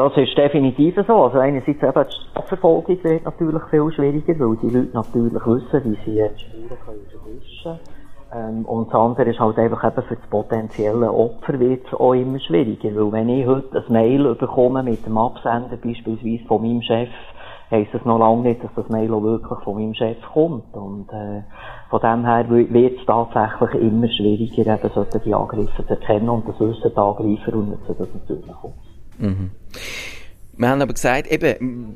Das 0.00 0.16
ist 0.16 0.34
definitiv 0.34 0.94
so. 1.06 1.24
Also 1.24 1.40
einerseits 1.40 1.82
eben 1.82 2.04
die 2.08 2.30
Strafverfolgung 2.30 3.04
wird 3.04 3.22
natürlich 3.22 3.62
viel 3.64 3.92
schwieriger, 3.92 4.32
weil 4.38 4.56
die 4.56 4.74
Leute 4.74 4.94
natürlich 4.94 5.46
wissen, 5.46 5.84
wie 5.84 5.98
sie 6.06 6.26
die 6.26 6.40
Spuren 6.40 6.78
können 6.86 7.06
verwischen 7.10 7.78
ähm, 8.34 8.64
Und 8.64 8.88
das 8.88 8.94
andere 8.94 9.28
ist 9.28 9.38
halt 9.38 9.58
einfach 9.58 9.84
eben 9.84 10.02
für 10.02 10.16
das 10.16 10.30
potenzielle 10.30 11.12
Opfer 11.12 11.60
wird 11.60 11.86
es 11.86 11.92
auch 11.92 12.14
immer 12.14 12.40
schwieriger. 12.40 12.96
Weil 12.96 13.12
wenn 13.12 13.28
ich 13.28 13.46
heute 13.46 13.76
ein 13.76 13.92
Mail 13.92 14.34
bekomme 14.36 14.82
mit 14.82 15.04
dem 15.04 15.18
Absender 15.18 15.76
beispielsweise 15.76 16.46
von 16.46 16.62
meinem 16.62 16.80
Chef, 16.80 17.10
heisst 17.70 17.92
das 17.92 18.04
noch 18.06 18.18
lange 18.18 18.48
nicht, 18.48 18.64
dass 18.64 18.72
das 18.74 18.88
Mail 18.88 19.12
auch 19.12 19.22
wirklich 19.22 19.58
von 19.64 19.74
meinem 19.74 19.92
Chef 19.92 20.16
kommt. 20.32 20.74
Und 20.74 21.12
äh, 21.12 21.42
von 21.90 22.00
dem 22.00 22.24
her 22.24 22.48
wird 22.48 23.00
es 23.00 23.04
tatsächlich 23.04 23.82
immer 23.82 24.08
schwieriger, 24.08 24.76
eben 24.76 24.90
solche 24.94 25.36
Angriffe 25.36 25.84
zu 25.84 25.90
erkennen 25.90 26.30
und 26.30 26.48
das 26.48 26.58
wissen 26.58 26.90
die 26.90 26.98
Angreifer 26.98 27.52
und 27.52 27.68
nutzen 27.68 27.96
das 27.98 28.08
natürlich 28.14 28.50
auch. 28.50 28.72
Mhm. 29.20 29.50
Wir 30.56 30.68
haben 30.68 30.82
aber 30.82 30.94
gesagt, 30.94 31.30
eben, 31.30 31.94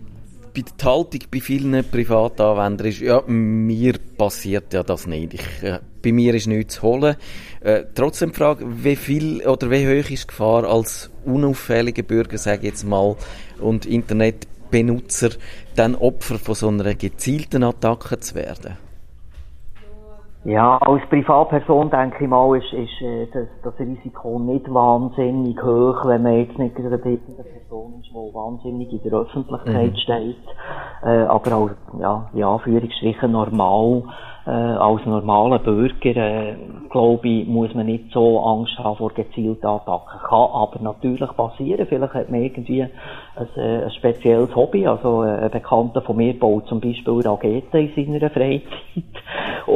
bei 0.54 0.62
der 0.62 0.86
Haltung 0.86 1.20
bei 1.30 1.40
vielen 1.40 1.84
Privatanwendern 1.84 2.86
ist, 2.86 3.00
ja, 3.00 3.22
mir 3.26 3.94
passiert 4.16 4.72
ja 4.72 4.82
das 4.82 5.06
nicht. 5.06 5.34
Ich, 5.34 5.62
äh, 5.62 5.80
bei 6.00 6.12
mir 6.12 6.34
ist 6.34 6.46
nichts 6.46 6.76
zu 6.76 6.82
holen. 6.82 7.16
Äh, 7.60 7.84
trotzdem 7.94 8.30
die 8.30 8.36
Frage, 8.36 8.64
wie 8.84 8.94
viel 8.94 9.42
oder 9.46 9.70
wie 9.70 9.86
hoch 9.86 10.10
ist 10.10 10.24
die 10.24 10.26
Gefahr 10.28 10.64
als 10.64 11.10
unauffälliger 11.24 12.02
Bürger, 12.04 12.38
sage 12.38 12.58
ich 12.58 12.68
jetzt 12.68 12.84
mal, 12.84 13.16
und 13.58 13.84
Internetbenutzer, 13.84 15.30
dann 15.74 15.96
Opfer 15.96 16.38
von 16.38 16.54
so 16.54 16.68
einer 16.68 16.94
gezielten 16.94 17.64
Attacke 17.64 18.20
zu 18.20 18.36
werden? 18.36 18.83
Ja, 20.44 20.76
als 20.76 21.02
Privatperson 21.08 21.88
denke 21.88 22.24
ich 22.24 22.28
mal, 22.28 22.54
ist, 22.58 22.70
ist 22.74 23.00
äh, 23.00 23.26
das, 23.32 23.48
das 23.62 23.78
Risiko 23.78 24.38
nicht 24.38 24.72
wahnsinnig 24.72 25.56
hoch, 25.62 26.04
wenn 26.04 26.22
man 26.22 26.34
jetzt 26.34 26.58
nicht 26.58 26.76
gerade 26.76 27.02
eine 27.02 27.16
Person 27.16 27.94
ist, 28.00 28.10
die 28.10 28.34
wahnsinnig 28.34 28.92
in 28.92 29.02
der 29.02 29.20
Öffentlichkeit 29.20 29.92
mhm. 29.92 29.96
steht, 29.96 30.36
äh, 31.02 31.24
aber 31.24 31.56
auch, 31.56 31.70
ja, 31.98 32.28
in 32.34 32.44
Anführungsstrichen 32.44 33.32
normal 33.32 34.02
äh, 34.46 34.50
als 34.50 35.04
normaler 35.06 35.58
Bürger, 35.58 36.16
äh, 36.16 36.56
glaube 36.90 37.28
ich, 37.28 37.46
muss 37.46 37.74
man 37.74 37.86
nicht 37.86 38.12
so 38.12 38.40
Angst 38.40 38.78
haben 38.78 38.96
vor 38.96 39.12
gezielten 39.12 39.66
Attacken. 39.66 40.20
Kann 40.28 40.50
aber 40.52 40.78
natürlich 40.80 41.30
passieren. 41.36 41.86
Vielleicht 41.86 42.14
hat 42.14 42.30
man 42.30 42.42
irgendwie 42.42 42.82
ein, 42.82 42.90
äh, 43.56 43.84
ein 43.84 43.90
spezielles 43.92 44.54
Hobby. 44.54 44.86
Also 44.86 45.24
äh, 45.24 45.44
ein 45.44 45.50
Bekannter 45.50 46.02
von 46.02 46.16
mir 46.16 46.38
baut 46.38 46.66
zum 46.66 46.80
Beispiel 46.80 47.20
Raketen 47.20 47.88
in 47.96 48.12
seiner 48.12 48.30
Freizeit. 48.30 48.68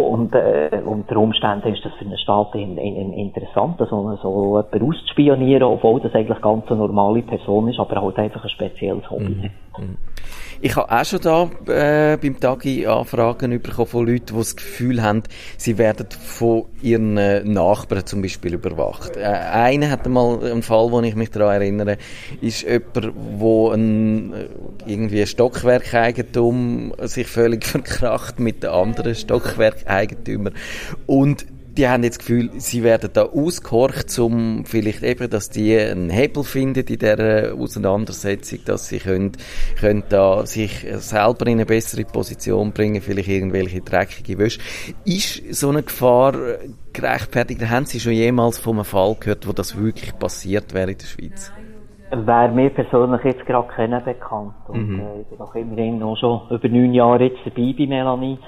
Und 0.08 0.34
äh, 0.34 0.80
unter 0.84 1.18
Umständen 1.18 1.74
ist 1.74 1.84
das 1.84 1.92
für 1.94 2.04
einen 2.06 2.16
Staat 2.16 2.54
in, 2.54 2.78
in, 2.78 3.12
interessant, 3.12 3.76
so, 3.78 4.16
so 4.22 4.56
jemanden 4.56 4.88
auszuspionieren, 4.88 5.64
obwohl 5.64 6.00
das 6.00 6.14
eigentlich 6.14 6.40
ganz 6.40 6.66
eine 6.68 6.78
normale 6.78 7.22
Person 7.22 7.68
ist, 7.68 7.78
aber 7.78 8.00
halt 8.00 8.16
einfach 8.18 8.42
ein 8.42 8.50
spezielles 8.50 9.08
Hobby. 9.10 9.50
Mhm. 9.78 9.96
Ich 10.60 10.74
habe 10.74 10.90
auch 10.90 11.04
schon 11.04 11.20
da 11.20 11.48
äh, 11.72 12.16
beim 12.16 12.40
Tagi 12.40 12.84
Anfragen 12.84 13.62
bekommen 13.62 13.86
von 13.86 14.06
Leuten, 14.06 14.26
die 14.26 14.34
das 14.34 14.56
Gefühl 14.56 15.02
haben, 15.02 15.22
sie 15.56 15.78
werden 15.78 16.08
von 16.10 16.64
ihren 16.82 17.16
äh, 17.16 17.44
Nachbarn 17.44 18.04
zum 18.04 18.22
Beispiel 18.22 18.54
überwacht. 18.54 19.16
Äh, 19.16 19.22
einer 19.22 19.88
hat 19.88 20.08
mal 20.08 20.42
einen 20.42 20.64
Fall, 20.64 20.90
wo 20.90 21.00
ich 21.00 21.14
mich 21.14 21.30
daran 21.30 21.62
erinnere, 21.62 21.96
ist 22.40 22.62
jemand, 22.62 23.12
wo 23.38 23.70
ein, 23.70 24.32
äh, 24.32 24.48
irgendwie 24.86 25.20
ein 25.20 25.28
Stockwerkeigentum 25.28 26.92
sich 27.02 27.28
völlig 27.28 27.64
verkracht 27.66 28.40
mit 28.40 28.64
den 28.64 28.70
anderen 28.70 29.14
Stockwerkeigentümern 29.98 30.54
und 31.06 31.46
die 31.76 31.88
haben 31.88 32.02
jetzt 32.02 32.18
das 32.18 32.26
Gefühl, 32.26 32.50
sie 32.54 32.82
werden 32.82 33.10
da 33.12 33.22
ausgehorcht, 33.22 34.18
um 34.18 34.64
vielleicht 34.64 35.04
eben, 35.04 35.30
dass 35.30 35.48
die 35.48 35.78
einen 35.78 36.10
Hebel 36.10 36.42
finden 36.42 36.80
in 36.80 36.98
dieser 36.98 37.54
Auseinandersetzung, 37.54 38.58
dass 38.66 38.88
sie 38.88 38.98
können, 38.98 39.32
können 39.78 40.02
da 40.08 40.44
sich 40.44 40.84
selber 40.94 41.46
in 41.46 41.52
eine 41.52 41.66
bessere 41.66 42.04
Position 42.04 42.72
bringen, 42.72 43.00
vielleicht 43.00 43.28
irgendwelche 43.28 43.80
dreckige 43.80 44.38
Wäsche. 44.38 44.58
Ist 45.04 45.54
so 45.54 45.68
eine 45.68 45.84
Gefahr 45.84 46.32
gerechtfertigt? 46.92 47.60
Haben 47.70 47.84
Sie 47.84 48.00
schon 48.00 48.12
jemals 48.12 48.58
von 48.58 48.74
einem 48.74 48.84
Fall 48.84 49.14
gehört, 49.20 49.46
wo 49.46 49.52
das 49.52 49.80
wirklich 49.80 50.18
passiert 50.18 50.74
wäre 50.74 50.90
in 50.90 50.98
der 50.98 51.06
Schweiz? 51.06 51.52
Wäre 52.10 52.48
mir 52.48 52.70
persönlich 52.70 53.22
jetzt 53.22 53.46
gerade 53.46 53.68
kennen 53.76 54.02
bekannt. 54.04 54.54
Und 54.66 54.88
mhm. 54.88 55.00
äh, 55.00 55.20
ich 55.20 55.26
bin 55.28 55.40
auch 55.40 55.54
immerhin 55.54 55.98
noch 56.00 56.16
schon 56.16 56.40
über 56.50 56.68
neun 56.68 56.92
Jahre 56.92 57.24
jetzt 57.24 57.38
dabei 57.44 57.72
bei 57.78 57.86
Melanie. 57.86 58.38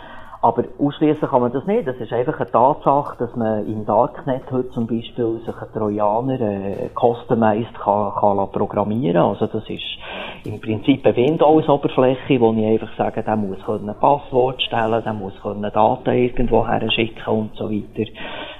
Aber 0.42 0.64
ausschließen 0.78 1.28
kann 1.28 1.42
man 1.42 1.52
das 1.52 1.66
nicht. 1.66 1.86
Das 1.86 1.96
ist 1.96 2.12
einfach 2.14 2.40
eine 2.40 2.50
Tatsache, 2.50 3.16
dass 3.18 3.36
man 3.36 3.66
im 3.66 3.84
Darknet 3.84 4.50
heute 4.50 4.70
zum 4.70 4.86
Beispiel 4.86 5.38
sich 5.44 5.54
einen 5.54 5.72
Trojaner 5.74 6.40
äh, 6.40 6.88
customized 6.98 7.74
kann, 7.74 8.12
kann 8.14 8.50
programmieren 8.50 9.22
Also 9.22 9.46
das 9.46 9.68
ist 9.68 9.84
im 10.44 10.58
Prinzip 10.58 11.04
eine 11.04 11.14
Windows-Oberfläche, 11.14 12.40
wo 12.40 12.54
ich 12.54 12.64
einfach 12.64 12.96
sage, 12.96 13.22
der 13.22 13.36
muss 13.36 13.58
ein 13.68 13.94
Passwort 14.00 14.62
stellen, 14.62 15.02
der 15.04 15.12
muss 15.12 15.34
Daten 15.42 16.10
irgendwo 16.10 16.66
her 16.66 16.90
schicken 16.90 17.28
und 17.30 17.54
so 17.56 17.70
weiter. 17.70 18.10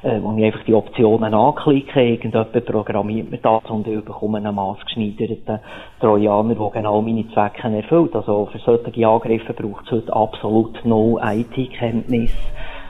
Äh, 0.02 0.22
wo 0.22 0.34
ich 0.34 0.44
einfach 0.44 0.64
die 0.64 0.74
Optionen 0.74 1.34
anklicke, 1.34 2.00
irgendjemand 2.02 2.64
programmiert 2.64 3.30
mir 3.30 3.36
das 3.36 3.64
und 3.68 3.86
ich 3.86 4.02
bekomme 4.02 4.38
einen 4.38 4.54
maßgeschneiderten 4.54 5.60
Trojaner, 6.00 6.54
der 6.54 6.70
genau 6.70 7.02
meine 7.02 7.28
Zwecke 7.28 7.68
erfüllt. 7.68 8.14
Also 8.16 8.46
für 8.46 8.58
solche 8.60 9.06
Angriffe 9.06 9.52
braucht 9.52 9.84
es 9.86 9.92
heute 9.92 10.12
absolut 10.14 10.82
no 10.86 11.18
IT 11.22 11.69
Kenntnis. 11.70 12.32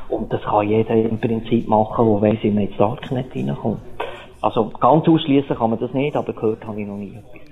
Und 0.08 0.32
das 0.32 0.42
kann 0.42 0.68
jeder 0.68 0.94
im 0.94 1.18
Prinzip 1.18 1.68
machen, 1.68 2.06
der 2.06 2.22
weiss, 2.22 2.42
wie 2.42 2.50
man 2.50 2.66
ins 2.66 2.76
Darknet 2.76 3.34
reinkommt. 3.34 3.80
Also 4.42 4.70
ganz 4.80 5.06
ausschließen 5.06 5.56
kann 5.56 5.70
man 5.70 5.78
das 5.78 5.92
nicht, 5.92 6.16
aber 6.16 6.32
gehört 6.32 6.66
habe 6.66 6.80
ich 6.80 6.86
noch 6.86 6.96
nie 6.96 7.14
etwas. 7.14 7.50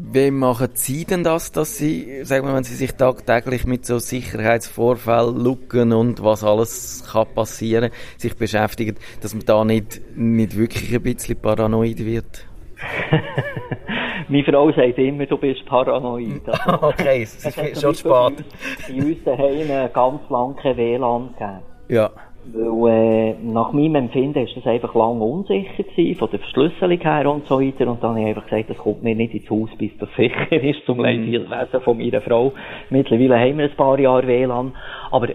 Wie 0.00 0.30
machen 0.30 0.68
Sie 0.74 1.04
denn 1.04 1.24
das, 1.24 1.50
dass 1.50 1.76
Sie, 1.76 2.24
sagen 2.24 2.46
wir, 2.46 2.54
wenn 2.54 2.62
Sie 2.62 2.76
sich 2.76 2.92
tagtäglich 2.92 3.66
mit 3.66 3.84
so 3.84 3.98
Sicherheitsvorfällen, 3.98 5.36
Lücken 5.36 5.92
und 5.92 6.22
was 6.22 6.44
alles 6.44 7.04
kann 7.10 7.26
passieren, 7.34 7.90
sich 8.16 8.36
beschäftigen, 8.36 8.94
dass 9.20 9.34
man 9.34 9.44
da 9.44 9.64
nicht, 9.64 10.00
nicht 10.14 10.56
wirklich 10.56 10.94
ein 10.94 11.02
bisschen 11.02 11.40
paranoid 11.40 11.98
wird? 11.98 12.47
Meine 14.28 14.44
Frau 14.44 14.70
sagt 14.70 14.98
immer, 14.98 15.26
du 15.26 15.36
bist 15.38 15.64
paranoid. 15.66 16.42
Also, 16.48 16.86
okay, 16.88 17.22
es 17.22 17.44
ist 17.44 17.80
schon 17.80 17.94
spät. 17.94 18.44
In 18.88 19.04
uns 19.04 19.24
daheim 19.24 19.90
ganz 19.92 20.20
lange 20.28 20.54
kein 20.54 20.76
WLAN 20.76 21.30
gegeben. 21.32 21.60
Ja. 21.88 22.10
Weil, 22.52 22.92
äh, 22.92 23.34
nach 23.42 23.72
meinem 23.72 23.94
Empfinden 23.96 24.46
ist 24.46 24.56
das 24.56 24.66
einfach 24.66 24.94
lange 24.94 25.22
unsicher 25.22 25.82
gewesen, 25.82 26.18
von 26.18 26.30
der 26.30 26.38
Verschlüsselung 26.40 26.98
her 26.98 27.30
und 27.30 27.46
so 27.46 27.60
weiter. 27.60 27.86
Und 27.88 28.02
dann 28.02 28.12
habe 28.12 28.20
ich 28.20 28.26
einfach 28.28 28.44
gesagt, 28.44 28.70
das 28.70 28.78
kommt 28.78 29.02
mir 29.02 29.14
nicht 29.14 29.34
ins 29.34 29.50
Haus, 29.50 29.68
bis 29.76 29.90
das 29.98 30.08
sicher 30.16 30.50
ist, 30.52 30.84
zum 30.86 30.98
mhm. 30.98 31.04
Lesen 31.04 31.80
von 31.82 31.98
meiner 31.98 32.20
Frau. 32.22 32.52
Mittlerweile 32.90 33.38
haben 33.38 33.58
wir 33.58 33.64
ein 33.66 33.76
paar 33.76 33.98
Jahre 33.98 34.26
WLAN. 34.26 34.72
Aber, 35.10 35.28
äh, 35.28 35.34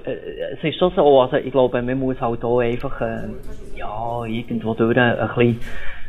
es 0.53 0.63
ist 0.63 0.79
schon 0.79 0.91
so, 0.95 1.21
also, 1.21 1.38
ich 1.38 1.51
glaube, 1.51 1.82
man 1.82 1.99
muss 1.99 2.19
halt 2.19 2.41
hier 2.41 2.60
einfach, 2.60 3.01
äh, 3.01 3.27
ja, 3.75 4.25
irgendwo 4.25 4.73
durch 4.73 4.97
ein 4.97 5.17
bisschen, 5.17 5.60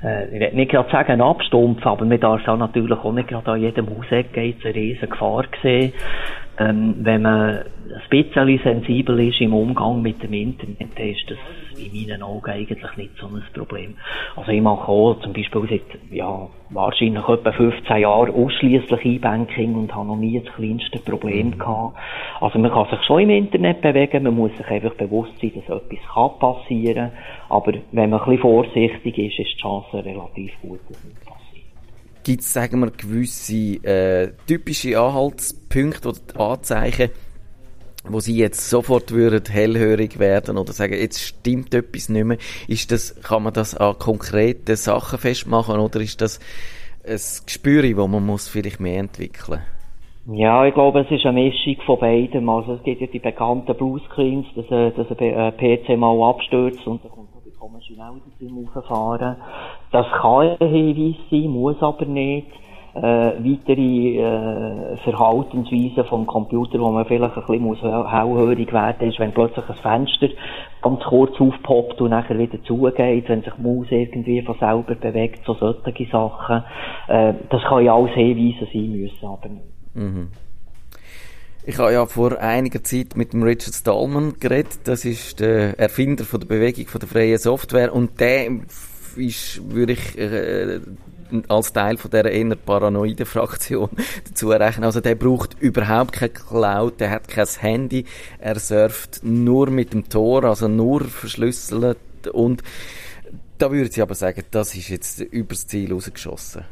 ich 0.04 0.40
will 0.40 0.52
nicht 0.52 0.70
gerade 0.70 0.90
sagen 0.90 1.20
abstumpfen, 1.22 1.84
aber 1.84 2.04
man 2.04 2.20
darf 2.20 2.46
auch 2.46 2.58
natürlich 2.58 2.98
auch 2.98 3.12
nicht 3.12 3.28
gerade 3.28 3.52
an 3.52 3.60
jedem 3.60 3.88
Hauseck 3.88 4.36
eine 4.36 4.74
riesen 4.74 5.08
Gefahr 5.08 5.44
sehen. 5.62 5.92
Ähm, 6.58 6.94
wenn 7.00 7.22
man 7.22 7.58
ein 7.58 8.08
bisschen 8.10 8.60
sensibel 8.62 9.20
ist 9.28 9.40
im 9.40 9.54
Umgang 9.54 10.02
mit 10.02 10.22
dem 10.22 10.32
Internet, 10.32 10.88
dann 10.96 11.08
ist 11.08 11.28
das 11.28 11.38
in 11.76 11.92
meinen 11.92 12.22
Augen 12.22 12.50
eigentlich 12.50 12.96
nicht 12.96 13.16
so 13.18 13.26
ein 13.26 13.42
Problem. 13.52 13.94
Also 14.36 14.52
ich 14.52 14.62
mache 14.62 14.88
auch 14.88 15.20
zum 15.20 15.32
Beispiel 15.32 15.62
seit, 15.68 16.12
ja, 16.12 16.48
wahrscheinlich 16.70 17.28
etwa 17.28 17.52
15 17.52 17.96
Jahren 17.98 18.34
ausschließlich 18.34 19.04
E-Banking 19.04 19.74
und 19.74 19.94
habe 19.94 20.06
noch 20.06 20.16
nie 20.16 20.40
das 20.40 20.54
kleinste 20.54 20.98
Problem 21.00 21.48
mhm. 21.48 21.58
gehabt. 21.58 21.96
Also 22.40 22.58
man 22.58 22.70
kann 22.70 22.88
sich 22.90 23.02
schon 23.04 23.22
im 23.22 23.30
Internet 23.30 23.80
bewegen, 23.80 24.22
man 24.22 24.36
muss 24.36 24.56
sich 24.56 24.66
einfach 24.68 24.94
bewusst 24.94 25.32
sein, 25.40 25.52
dass 25.54 25.76
etwas 25.76 25.98
kann 26.12 26.38
passieren 26.38 27.10
aber 27.48 27.72
wenn 27.92 28.10
man 28.10 28.20
ein 28.20 28.24
bisschen 28.24 28.40
vorsichtig 28.42 29.18
ist, 29.18 29.38
ist 29.38 29.54
die 29.54 29.60
Chance 29.60 30.04
relativ 30.04 30.52
gut, 30.60 30.80
dass 30.88 30.96
es 31.04 31.14
passiert. 31.24 31.43
Gibt 32.24 32.40
es, 32.40 32.54
sagen 32.54 32.80
wir, 32.80 32.90
gewisse 32.90 33.84
äh, 33.84 34.32
typische 34.46 34.98
Anhaltspunkte 34.98 36.08
oder 36.08 36.40
Anzeichen, 36.40 37.10
wo 38.08 38.18
sie 38.18 38.38
jetzt 38.38 38.70
sofort 38.70 39.12
würden 39.12 39.44
hellhörig 39.46 40.18
werden 40.18 40.56
oder 40.56 40.72
sagen, 40.72 40.94
jetzt 40.94 41.20
stimmt 41.20 41.74
etwas 41.74 42.08
nicht 42.08 42.24
mehr. 42.24 42.38
Ist 42.66 42.90
das, 42.90 43.20
kann 43.22 43.42
man 43.42 43.52
das 43.52 43.76
an 43.76 43.98
konkreten 43.98 44.74
Sachen 44.76 45.18
festmachen 45.18 45.78
oder 45.78 46.00
ist 46.00 46.22
das 46.22 46.40
ein 47.06 47.20
Gespür, 47.44 47.82
wo 47.98 48.08
man 48.08 48.24
muss 48.24 48.48
vielleicht 48.48 48.80
mehr 48.80 49.00
entwickeln? 49.00 49.60
Ja, 50.26 50.64
ich 50.64 50.72
glaube, 50.72 51.00
es 51.00 51.10
ist 51.10 51.26
eine 51.26 51.42
Mischung 51.42 51.76
von 51.84 51.98
beidem. 51.98 52.48
Also 52.48 52.72
es 52.72 52.82
gibt 52.84 53.02
ja 53.02 53.06
die 53.06 53.18
bekannten 53.18 53.74
Bluescreens, 53.74 54.46
dass, 54.56 54.64
äh, 54.70 54.92
dass 54.92 55.10
ein 55.10 55.56
PC 55.58 55.98
mal 55.98 56.30
abstürzt 56.30 56.86
und 56.86 57.04
dann 57.04 57.10
kommt 57.10 57.34
komische 57.64 57.94
Meldung 57.94 58.20
beim 58.40 58.68
Rauffahren. 58.74 59.36
Das 59.94 60.08
kann 60.10 60.56
ein 60.58 60.68
Hinweis 60.70 61.14
sein, 61.30 61.50
muss 61.50 61.80
aber 61.80 62.04
nicht. 62.04 62.48
Äh, 62.96 63.00
weitere 63.00 64.18
äh, 64.18 64.96
Verhaltensweisen 65.04 66.04
vom 66.08 66.26
Computer, 66.26 66.80
wo 66.80 66.90
man 66.90 67.04
vielleicht 67.06 67.36
ein 67.36 67.42
bisschen 67.46 67.62
muss 67.62 67.80
hellhörig 67.80 68.72
werden 68.72 69.08
ist, 69.08 69.20
wenn 69.20 69.30
plötzlich 69.30 69.64
ein 69.68 69.76
Fenster 69.76 70.28
ganz 70.82 71.00
kurz 71.04 71.40
aufpoppt 71.40 72.00
und 72.00 72.10
nachher 72.10 72.36
wieder 72.36 72.60
zugeht, 72.64 73.28
wenn 73.28 73.42
sich 73.42 73.52
die 73.52 73.62
Maus 73.62 73.86
irgendwie 73.90 74.42
von 74.42 74.56
selber 74.58 74.96
bewegt, 74.96 75.46
so 75.46 75.54
solche 75.54 76.06
Sachen. 76.10 76.64
Äh, 77.06 77.34
das 77.50 77.62
kann 77.62 77.84
ja 77.84 77.94
alles 77.94 78.14
Hinweise 78.14 78.68
sein 78.72 78.90
müssen, 78.90 79.26
aber 79.26 79.48
nicht. 79.48 79.94
Mhm. 79.94 80.28
Ich 81.66 81.78
habe 81.78 81.92
ja 81.92 82.04
vor 82.06 82.40
einiger 82.40 82.82
Zeit 82.82 83.14
mit 83.14 83.32
dem 83.32 83.44
Richard 83.44 83.74
Stallman 83.74 84.34
geredet. 84.40 84.80
Das 84.84 85.04
ist 85.04 85.38
der 85.38 85.78
Erfinder 85.78 86.24
von 86.24 86.40
der 86.40 86.48
Bewegung 86.48 86.86
von 86.86 86.98
der 86.98 87.08
freien 87.08 87.38
Software 87.38 87.94
und 87.94 88.20
der 88.20 88.50
ist, 89.16 89.60
würde 89.70 89.92
ich 89.92 90.18
äh, 90.18 90.80
als 91.48 91.72
Teil 91.72 91.96
von 91.96 92.10
dieser 92.10 92.30
eher 92.30 92.54
paranoiden 92.56 93.26
Fraktion 93.26 93.90
dazu 94.24 94.50
rechnen. 94.50 94.84
Also 94.84 95.00
der 95.00 95.14
braucht 95.14 95.60
überhaupt 95.60 96.12
keine 96.12 96.30
Cloud, 96.30 97.00
der 97.00 97.10
hat 97.10 97.28
kein 97.28 97.46
Handy, 97.46 98.04
er 98.38 98.58
surft 98.58 99.20
nur 99.22 99.70
mit 99.70 99.92
dem 99.92 100.08
Tor, 100.08 100.44
also 100.44 100.68
nur 100.68 101.04
verschlüsselt 101.04 101.98
und 102.32 102.62
da 103.58 103.70
würde 103.70 103.88
ich 103.88 104.02
aber 104.02 104.14
sagen, 104.14 104.42
das 104.50 104.74
ist 104.74 104.88
jetzt 104.88 105.20
übers 105.20 105.66
Ziel 105.66 105.92
rausgeschossen. 105.92 106.64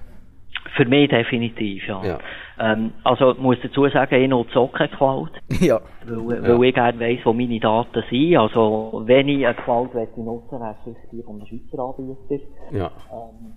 Für 0.77 0.87
mich 0.87 1.11
definitiv, 1.11 1.87
ja. 1.87 2.03
ja. 2.05 2.19
Ähm, 2.59 2.93
also, 3.05 3.35
muss 3.39 3.59
dazu 3.63 3.87
sagen, 3.89 4.15
ich 4.15 4.29
nutze 4.29 4.59
auch 4.59 4.73
keine 4.73 4.89
Cloud. 4.91 5.31
Ja. 5.61 5.81
Weil, 6.07 6.43
weil 6.43 6.51
ja. 6.51 6.63
ich 6.63 6.75
gerne 6.75 7.01
weiss, 7.01 7.21
wo 7.25 7.33
meine 7.33 7.61
Daten 7.61 8.03
sind. 8.11 8.37
Also, 8.37 9.03
wenn 9.05 9.29
ich 9.29 9.47
eine 9.47 9.55
Cloud 9.55 9.95
möchte 9.95 10.21
nutzen, 10.21 10.61
wäre 10.61 10.75
es 10.79 10.85
sicher 10.85 11.07
die 11.13 11.23
von 11.23 11.37
einem 11.37 11.47
Schweizer 11.47 11.83
Anbieter. 11.83 12.45
Ja. 12.73 12.91
Ähm, 13.13 13.53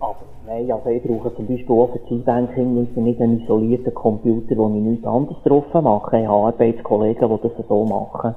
aber 0.00 0.16
nein, 0.46 0.72
also 0.72 0.90
ich 0.90 1.02
brauche 1.02 1.32
zum 1.36 1.46
Beispiel 1.46 1.70
auch 1.70 1.92
für 1.92 2.14
E-Banking 2.14 2.74
nicht 2.74 3.20
einen 3.20 3.40
isolierten 3.40 3.94
Computer, 3.94 4.56
wo 4.56 4.68
ich 4.74 4.82
nichts 4.82 5.06
anderes 5.06 5.40
drauf 5.44 5.64
mache. 5.74 6.18
Ich 6.18 6.26
habe 6.26 6.46
Arbeitskollegen, 6.48 7.28
die 7.28 7.48
das 7.48 7.66
so 7.68 7.84
machen. 7.84 8.34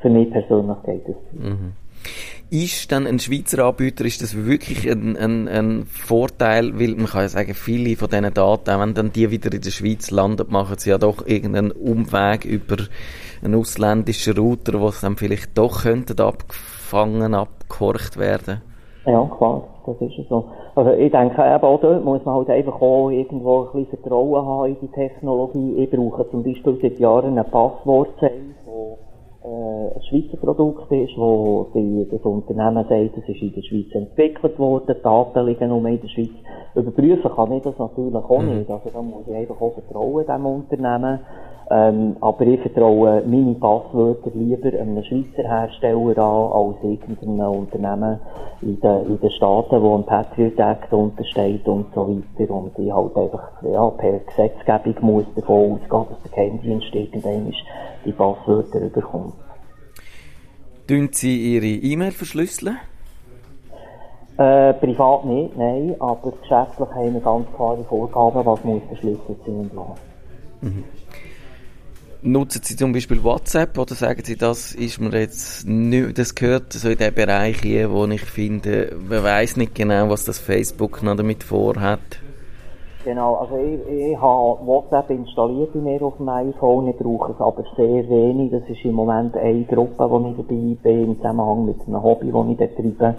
Für 0.00 0.10
mich 0.10 0.30
persönlich 0.30 0.76
geht 0.84 1.08
das. 1.08 1.16
Mhm 1.32 1.72
ist 2.50 2.90
dann 2.92 3.06
ein 3.06 3.18
Schweizer 3.18 3.64
Anbieter, 3.66 4.04
ist 4.04 4.22
das 4.22 4.36
wirklich 4.36 4.90
ein, 4.90 5.16
ein, 5.16 5.48
ein 5.48 5.86
Vorteil, 5.86 6.78
weil 6.78 6.94
man 6.94 7.06
kann 7.06 7.22
ja 7.22 7.28
sagen, 7.28 7.54
viele 7.54 7.96
von 7.96 8.08
diesen 8.08 8.32
Daten, 8.32 8.80
wenn 8.80 8.94
dann 8.94 9.12
die 9.12 9.30
wieder 9.30 9.52
in 9.52 9.60
der 9.60 9.70
Schweiz 9.70 10.10
landen, 10.10 10.46
machen 10.50 10.78
sie 10.78 10.90
ja 10.90 10.98
doch 10.98 11.26
irgendeinen 11.26 11.72
Umweg 11.72 12.44
über 12.44 12.76
einen 13.42 13.54
ausländischen 13.54 14.36
Router, 14.36 14.80
wo 14.80 14.90
sie 14.90 15.02
dann 15.02 15.16
vielleicht 15.16 15.56
doch 15.58 15.82
könnten 15.82 16.20
abgefangen, 16.20 17.34
abgehorcht 17.34 18.16
werden. 18.16 18.62
Ja, 19.04 19.24
klar, 19.36 19.62
das 19.86 19.96
ist 20.00 20.28
so. 20.28 20.44
Also 20.74 20.92
ich 20.92 21.10
denke 21.10 21.42
eben 21.42 21.64
auch 21.64 21.80
dort 21.80 22.04
muss 22.04 22.24
man 22.24 22.34
halt 22.36 22.50
einfach 22.50 22.80
auch 22.80 23.10
irgendwo 23.10 23.62
ein 23.62 23.84
bisschen 23.84 23.98
Vertrauen 23.98 24.46
haben 24.46 24.66
in 24.66 24.76
die 24.80 24.88
Technologie. 24.88 25.74
Ich 25.82 25.90
brauche 25.90 26.30
zum 26.30 26.42
Beispiel 26.44 26.78
seit 26.80 26.98
Jahren 26.98 27.38
ein 27.38 27.50
Passwortzeichen, 27.50 28.54
äh, 28.66 28.67
ein 29.98 30.04
Schweizer 30.04 30.36
Produkt 30.36 30.90
ist, 30.92 31.16
wo 31.16 31.68
die, 31.74 32.06
das 32.10 32.20
Unternehmen 32.22 32.84
sagt, 32.88 33.18
es 33.18 33.28
ist 33.28 33.42
in 33.42 33.52
der 33.52 33.62
Schweiz 33.62 33.94
entwickelt 33.94 34.58
worden, 34.58 34.94
die 34.96 35.02
Daten 35.02 35.46
liegen 35.46 35.68
nur 35.68 35.84
in 35.86 36.00
der 36.00 36.08
Schweiz. 36.08 36.30
Überprüfen 36.74 37.30
kann 37.34 37.52
ich 37.52 37.62
das 37.62 37.78
natürlich 37.78 38.14
auch 38.14 38.38
mhm. 38.38 38.58
nicht. 38.58 38.70
Also 38.70 38.90
da 38.92 39.02
muss 39.02 39.26
ich 39.26 39.34
einfach 39.34 39.60
auch 39.60 39.74
vertrauen 39.74 40.24
diesem 40.24 40.46
Unternehmen. 40.46 41.20
Ähm, 41.70 42.16
aber 42.20 42.46
ich 42.46 42.60
vertraue 42.60 43.22
meine 43.26 43.54
Passwörter 43.54 44.30
lieber 44.32 44.68
einem 44.68 45.02
Schweizer 45.02 45.46
Hersteller 45.46 46.16
an, 46.16 46.52
als 46.52 46.76
irgendeinem 46.82 47.50
Unternehmen 47.50 48.20
in 48.62 48.80
den, 48.80 49.06
in 49.06 49.20
den 49.20 49.30
Staaten, 49.32 49.82
wo 49.82 49.96
ein 49.96 50.06
Patriot 50.06 50.58
Act 50.58 50.92
untersteht 50.92 51.68
und 51.68 51.92
so 51.94 52.08
weiter. 52.08 52.54
Und 52.54 52.78
ich 52.78 52.90
halt 52.90 53.16
einfach, 53.16 53.62
ja, 53.62 53.90
per 53.90 54.20
Gesetzgebung 54.20 54.94
muss 55.02 55.34
davon 55.34 55.72
ausgehen, 55.72 56.06
dass 56.08 56.22
der 56.22 56.30
Geheimdienst 56.30 56.94
irgendwann 56.94 57.52
die 58.06 58.12
Passwörter 58.12 58.80
überkommt. 58.80 59.34
Tun 60.88 61.10
Sie 61.12 61.54
Ihre 61.54 61.66
E-Mail 61.66 62.12
verschlüsseln? 62.12 62.78
Äh, 64.38 64.72
privat 64.74 65.26
nicht, 65.26 65.56
nein, 65.56 65.94
aber 65.98 66.32
geschäftlich 66.40 66.88
haben 66.88 67.12
wir 67.12 67.20
ganz 67.20 67.46
klare 67.54 67.84
Vorgaben, 67.84 68.46
was 68.46 68.64
muss 68.64 68.82
verschlüsselt 68.88 69.38
sein 69.44 69.54
und 69.54 69.70
was. 69.76 69.98
Mhm. 70.62 70.84
Nutzen 72.22 72.62
Sie 72.64 72.74
zum 72.74 72.92
Beispiel 72.92 73.22
WhatsApp 73.22 73.76
oder 73.76 73.94
sagen 73.94 74.22
Sie, 74.24 74.36
das 74.36 74.74
ist 74.74 74.98
mir 74.98 75.10
jetzt 75.18 75.66
nicht, 75.66 76.18
das 76.18 76.34
gehört 76.34 76.72
so 76.72 76.88
in 76.88 76.98
den 76.98 77.12
Bereich 77.12 77.60
hier, 77.60 77.90
wo 77.90 78.06
ich 78.06 78.22
finde, 78.22 78.96
man 79.08 79.22
weiß 79.22 79.56
nicht 79.56 79.74
genau, 79.74 80.08
was 80.08 80.24
das 80.24 80.38
Facebook 80.38 81.02
noch 81.02 81.16
damit 81.16 81.44
vorhat? 81.44 82.00
Genau, 83.08 83.36
also 83.36 83.56
ich, 83.56 83.80
ich 83.88 84.20
habe 84.20 84.66
WhatsApp 84.66 85.08
installiert 85.08 85.72
bei 85.72 85.78
mir 85.78 86.02
auf 86.02 86.18
dem 86.18 86.28
iPhone, 86.28 86.88
ich 86.88 86.96
brauche 86.98 87.32
es 87.32 87.40
aber 87.40 87.64
sehr 87.74 88.06
wenig. 88.06 88.50
Das 88.50 88.68
ist 88.68 88.84
im 88.84 88.92
Moment 88.92 89.34
eine 89.34 89.64
Gruppe, 89.64 90.10
wo 90.10 90.18
ich 90.28 90.36
dabei 90.36 90.76
bin, 90.82 91.04
im 91.04 91.16
Zusammenhang 91.16 91.64
mit 91.64 91.80
einem 91.86 92.02
Hobby, 92.02 92.30
das 92.30 92.46
ich 92.50 92.58
betreibe, 92.58 93.16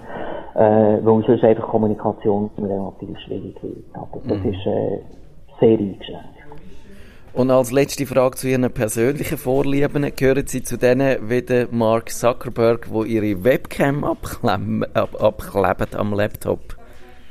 äh, 0.54 1.04
weil 1.04 1.24
sonst 1.26 1.42
einfach 1.42 1.66
Kommunikation 1.66 2.50
relativ 2.56 3.18
schwierig 3.18 3.60
wird. 3.64 3.84
Aber 3.94 4.20
das 4.28 4.38
mhm. 4.38 4.50
ist 4.50 4.66
äh, 4.66 4.98
sehr 5.58 5.76
eingeschränkt. 5.76 6.38
Und 7.32 7.50
als 7.50 7.72
letzte 7.72 8.06
Frage 8.06 8.36
zu 8.36 8.46
Ihren 8.46 8.72
persönlichen 8.72 9.38
Vorlieben. 9.38 10.08
Gehören 10.14 10.46
Sie 10.46 10.62
zu 10.62 10.78
denen 10.78 11.28
wie 11.28 11.42
der 11.42 11.66
Mark 11.72 12.10
Zuckerberg, 12.10 12.92
wo 12.92 13.02
ihre 13.02 13.42
Webcam 13.42 14.04
abkleben, 14.04 14.84
ab, 14.94 15.20
abkleben 15.20 15.98
am 15.98 16.14
Laptop? 16.14 16.79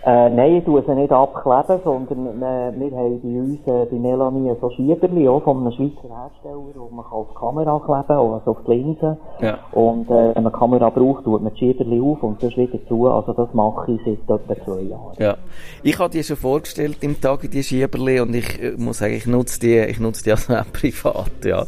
Äh, 0.05 0.29
nein, 0.29 0.55
ich 0.55 0.63
tue 0.63 0.81
sie 0.87 0.95
nicht 0.95 1.11
abkleben, 1.11 1.81
sondern 1.83 2.41
äh, 2.41 2.71
wir 2.79 2.97
haben 2.97 3.21
bei 3.21 3.39
uns 3.39 3.59
äh, 3.67 3.85
bei 3.91 3.97
Melanie 3.97 4.55
so 4.61 4.69
Schieberli 4.69 5.27
auch 5.27 5.43
von 5.43 5.59
einem 5.59 5.73
Schweizer 5.73 6.07
Hersteller, 6.07 6.73
wo 6.75 6.89
man 6.89 7.05
auf 7.05 7.27
die 7.31 7.35
Kamera 7.35 7.79
kleben 7.79 8.07
kann, 8.07 8.33
also 8.33 8.51
auf 8.51 8.57
die 8.65 8.71
Linse. 8.71 9.17
Ja. 9.41 9.57
Und 9.73 10.09
äh, 10.09 10.35
wenn 10.35 10.43
man 10.43 10.53
die 10.53 10.57
Kamera 10.57 10.89
braucht, 10.89 11.25
tut 11.25 11.43
man 11.43 11.53
die 11.53 11.59
Schieberli 11.59 11.99
auf 11.99 12.23
und 12.23 12.39
sonst 12.39 12.55
wieder 12.55 12.79
zu. 12.87 13.07
Also 13.07 13.33
das 13.33 13.53
mache 13.53 13.91
ich 13.91 14.01
seit 14.05 14.39
etwa 14.39 14.55
zwei 14.63 14.81
Jahren. 14.83 15.15
Ja. 15.17 15.35
Ich 15.83 15.99
habe 15.99 16.09
die 16.09 16.23
schon 16.23 16.37
vorgestellt 16.37 16.99
im 17.01 17.19
Tag, 17.19 17.41
die 17.51 17.61
Schieberli, 17.61 18.21
und 18.21 18.33
ich 18.33 18.61
äh, 18.61 18.75
muss 18.77 18.99
sagen, 18.99 19.15
ich 19.15 19.27
nutze 19.27 19.59
die, 19.59 19.79
ich 19.79 19.99
nutze 19.99 20.23
die 20.23 20.31
also 20.31 20.53
auch 20.53 20.71
privat, 20.71 21.43
ja. 21.43 21.65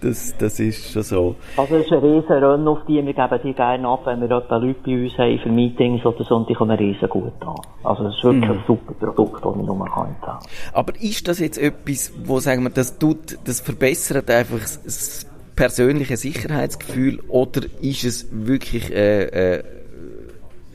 Das, 0.00 0.34
das 0.38 0.58
ist 0.58 0.92
schon 0.92 1.02
so. 1.02 1.34
Also 1.56 1.76
es 1.76 1.84
ist 1.84 1.92
ein 1.92 1.98
riesen 1.98 2.32
Rennen 2.32 2.68
auf 2.68 2.78
die, 2.88 3.04
wir 3.04 3.12
geben 3.12 3.40
die 3.42 3.52
gerne 3.52 3.88
ab, 3.88 4.00
wenn 4.04 4.20
wir 4.20 4.30
etwa 4.30 4.56
Leute 4.56 4.80
bei 4.84 5.02
uns 5.02 5.18
haben 5.18 5.38
für 5.38 5.48
Meetings 5.50 6.04
oder 6.06 6.24
so, 6.24 6.36
und 6.36 6.48
die 6.48 6.54
kommen 6.54 6.76
riesen 6.76 7.08
gut 7.08 7.32
an. 7.40 7.56
Also 7.84 8.06
es 8.06 8.16
ist 8.16 8.24
wirklich 8.24 8.50
ein 8.50 8.64
super 8.66 8.94
Produkt, 8.94 9.44
das 9.44 9.56
ich 9.56 9.62
nur 9.66 9.84
kann 9.86 10.08
empfehlen. 10.08 10.38
Aber 10.72 10.92
ist 11.00 11.28
das 11.28 11.38
jetzt 11.38 11.58
etwas, 11.58 12.12
wo 12.24 12.40
sagen 12.40 12.62
wir, 12.62 12.70
das 12.70 12.98
tut, 12.98 13.38
das 13.44 13.60
verbessert 13.60 14.30
einfach 14.30 14.60
das- 14.60 15.26
persönliche 15.56 16.16
Sicherheitsgefühl 16.16 17.20
oder 17.28 17.60
ist 17.80 18.02
es 18.04 18.28
wirklich 18.32 18.92
äh, 18.92 19.58
äh, 19.58 19.64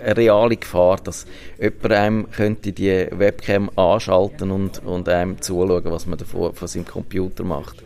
eine 0.02 0.16
reale 0.18 0.56
Gefahr, 0.56 0.98
dass 1.04 1.28
jemand 1.60 1.92
einem 1.92 2.32
könnte 2.32 2.72
die 2.72 3.08
Webcam 3.12 3.70
anschalten 3.76 4.52
und, 4.52 4.82
und 4.86 5.10
einem 5.10 5.42
zuschauen, 5.42 5.84
was 5.86 6.08
man 6.08 6.18
davon 6.18 6.54
von 6.54 6.68
seinem 6.68 6.86
Computer 6.86 7.44
macht? 7.44 7.84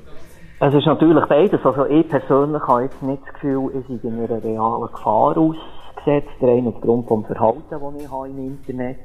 Es 0.60 0.74
ist 0.74 0.86
natürlich 0.86 1.26
beides. 1.26 1.60
Also 1.66 1.86
ich 1.88 2.08
persönlich 2.08 2.62
habe 2.62 2.84
jetzt 2.84 3.02
nicht 3.02 3.24
das 3.26 3.34
Gefühl, 3.34 3.72
ich 3.80 3.88
sei 4.02 4.08
in 4.08 4.20
einer 4.20 4.44
realen 4.44 4.88
Gefahr 4.94 5.38
ausgesetzt, 6.04 6.42
rein 6.42 6.68
aufgrund 6.68 7.08
vom 7.08 7.24
Verhalten, 7.26 7.64
das 7.70 8.04
ich 8.04 8.12
habe 8.12 8.28
im 8.30 8.38
Internet. 8.38 8.98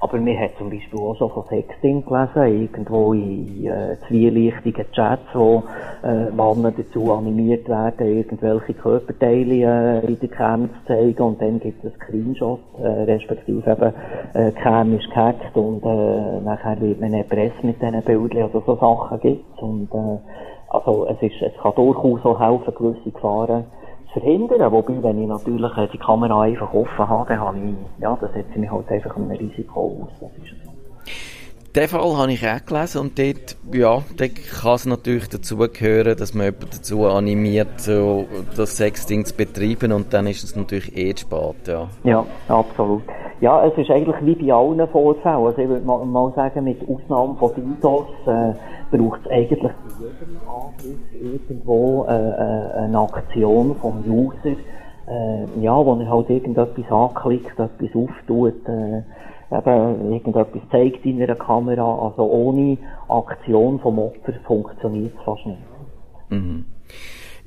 Aber 0.00 0.18
mir 0.18 0.38
hat 0.38 0.56
zum 0.58 0.70
Beispiel 0.70 1.00
auch 1.00 1.16
schon 1.16 1.30
von 1.30 1.42
Sexting 1.48 2.04
gelesen, 2.04 2.60
irgendwo 2.62 3.12
in 3.14 3.66
äh, 3.66 3.96
zwielichtigen 4.06 4.86
Chats, 4.92 5.24
wo 5.34 5.64
äh, 6.04 6.30
Männer 6.30 6.70
dazu 6.70 7.12
animiert 7.12 7.68
werden, 7.68 8.06
irgendwelche 8.06 8.74
Körperteile 8.74 10.00
äh, 10.00 10.06
in 10.06 10.20
der 10.20 10.28
Cam 10.28 10.70
zu 10.70 10.86
zeigen 10.86 11.20
und 11.20 11.42
dann 11.42 11.58
gibt 11.58 11.84
es 11.84 11.90
einen 11.90 12.00
Screenshot, 12.00 12.60
äh, 12.80 12.86
respektive 12.86 13.68
eben 13.68 13.92
äh, 14.34 14.52
Cam 14.52 14.96
ist 14.96 15.10
gehackt 15.10 15.56
und 15.56 15.82
äh, 15.82 16.40
nachher 16.44 16.80
wird 16.80 17.00
man 17.00 17.14
erpresst 17.14 17.64
mit 17.64 17.82
diesen 17.82 18.02
Bildern, 18.02 18.44
also 18.44 18.62
so 18.64 18.76
Sachen 18.76 19.18
gibt 19.18 19.60
und 19.60 19.92
äh, 19.92 20.18
also 20.68 21.08
es, 21.08 21.20
ist, 21.22 21.42
es 21.42 21.60
kann 21.60 21.74
durchaus 21.74 22.24
auch 22.24 22.38
helfen, 22.38 22.72
gewisse 22.72 23.10
Gefahren 23.10 23.64
zu 24.12 24.20
verhindern. 24.20 24.72
Wobei, 24.72 25.02
wenn 25.02 25.22
ich 25.22 25.28
natürlich 25.28 25.76
äh, 25.76 25.88
die 25.92 25.98
Kamera 25.98 26.42
einfach 26.42 26.72
offen 26.72 27.08
habe, 27.08 27.28
dann 27.28 27.40
habe 27.40 27.58
ich, 27.58 28.00
ja, 28.00 28.16
dann 28.16 28.32
setze 28.32 28.50
ich 28.50 28.56
mich 28.56 28.70
halt 28.70 28.88
einfach 28.90 29.16
einem 29.16 29.30
Risiko 29.30 29.80
aus. 29.80 30.08
Das 30.20 30.30
ist 30.38 30.64
so. 30.64 30.77
Den 31.76 31.86
Fall 31.86 32.16
habe 32.16 32.32
ich 32.32 32.48
auch 32.48 32.64
gelesen 32.64 33.00
und 33.02 33.18
dort, 33.18 33.56
ja, 33.72 34.02
dort 34.16 34.34
kann 34.62 34.74
es 34.74 34.86
natürlich 34.86 35.28
dazugehören, 35.28 36.16
dass 36.16 36.32
man 36.32 36.46
jemanden 36.46 36.68
dazu 36.72 37.06
animiert, 37.06 37.80
so 37.80 38.26
das 38.56 38.78
Sexting 38.78 39.26
zu 39.26 39.36
betreiben 39.36 39.92
und 39.92 40.14
dann 40.14 40.26
ist 40.26 40.44
es 40.44 40.56
natürlich 40.56 40.96
eh 40.96 41.14
zu 41.14 41.26
spät, 41.26 41.68
ja. 41.68 41.88
Ja, 42.04 42.26
absolut. 42.48 43.02
Ja, 43.40 43.64
es 43.64 43.76
ist 43.78 43.90
eigentlich 43.90 44.16
wie 44.22 44.34
bei 44.34 44.52
allen 44.52 44.88
Vorfällen. 44.88 45.36
Also 45.36 45.58
ich 45.58 45.68
würde 45.68 45.84
mal, 45.84 46.04
mal 46.04 46.32
sagen, 46.34 46.64
mit 46.64 46.80
Ausnahme 46.88 47.36
von 47.36 47.52
DDoS 47.54 48.06
äh, 48.26 48.96
braucht 48.96 49.20
es 49.24 49.30
eigentlich 49.30 49.60
bei 49.60 50.04
jedem 50.04 50.38
Angriff 50.48 51.48
irgendwo 51.48 52.06
äh, 52.08 52.14
äh, 52.14 52.84
eine 52.84 52.98
Aktion 52.98 53.76
vom 53.76 54.02
User, 54.08 54.56
äh, 55.06 55.60
ja, 55.60 55.76
wo 55.76 55.94
er 56.00 56.10
halt 56.10 56.30
irgendetwas 56.30 56.90
anklickt, 56.90 57.60
etwas 57.60 57.94
auftut, 57.94 58.68
äh, 58.68 59.02
eben 59.50 60.12
irgendetwas 60.12 60.62
zeigt 60.70 61.04
in 61.04 61.22
einer 61.22 61.34
Kamera. 61.36 62.06
Also 62.06 62.22
ohne 62.22 62.78
Aktion 63.08 63.78
vom 63.80 63.98
Opfer 63.98 64.34
funktioniert 64.46 65.14
es 65.18 65.24
fast 65.24 65.46
nicht. 65.46 65.58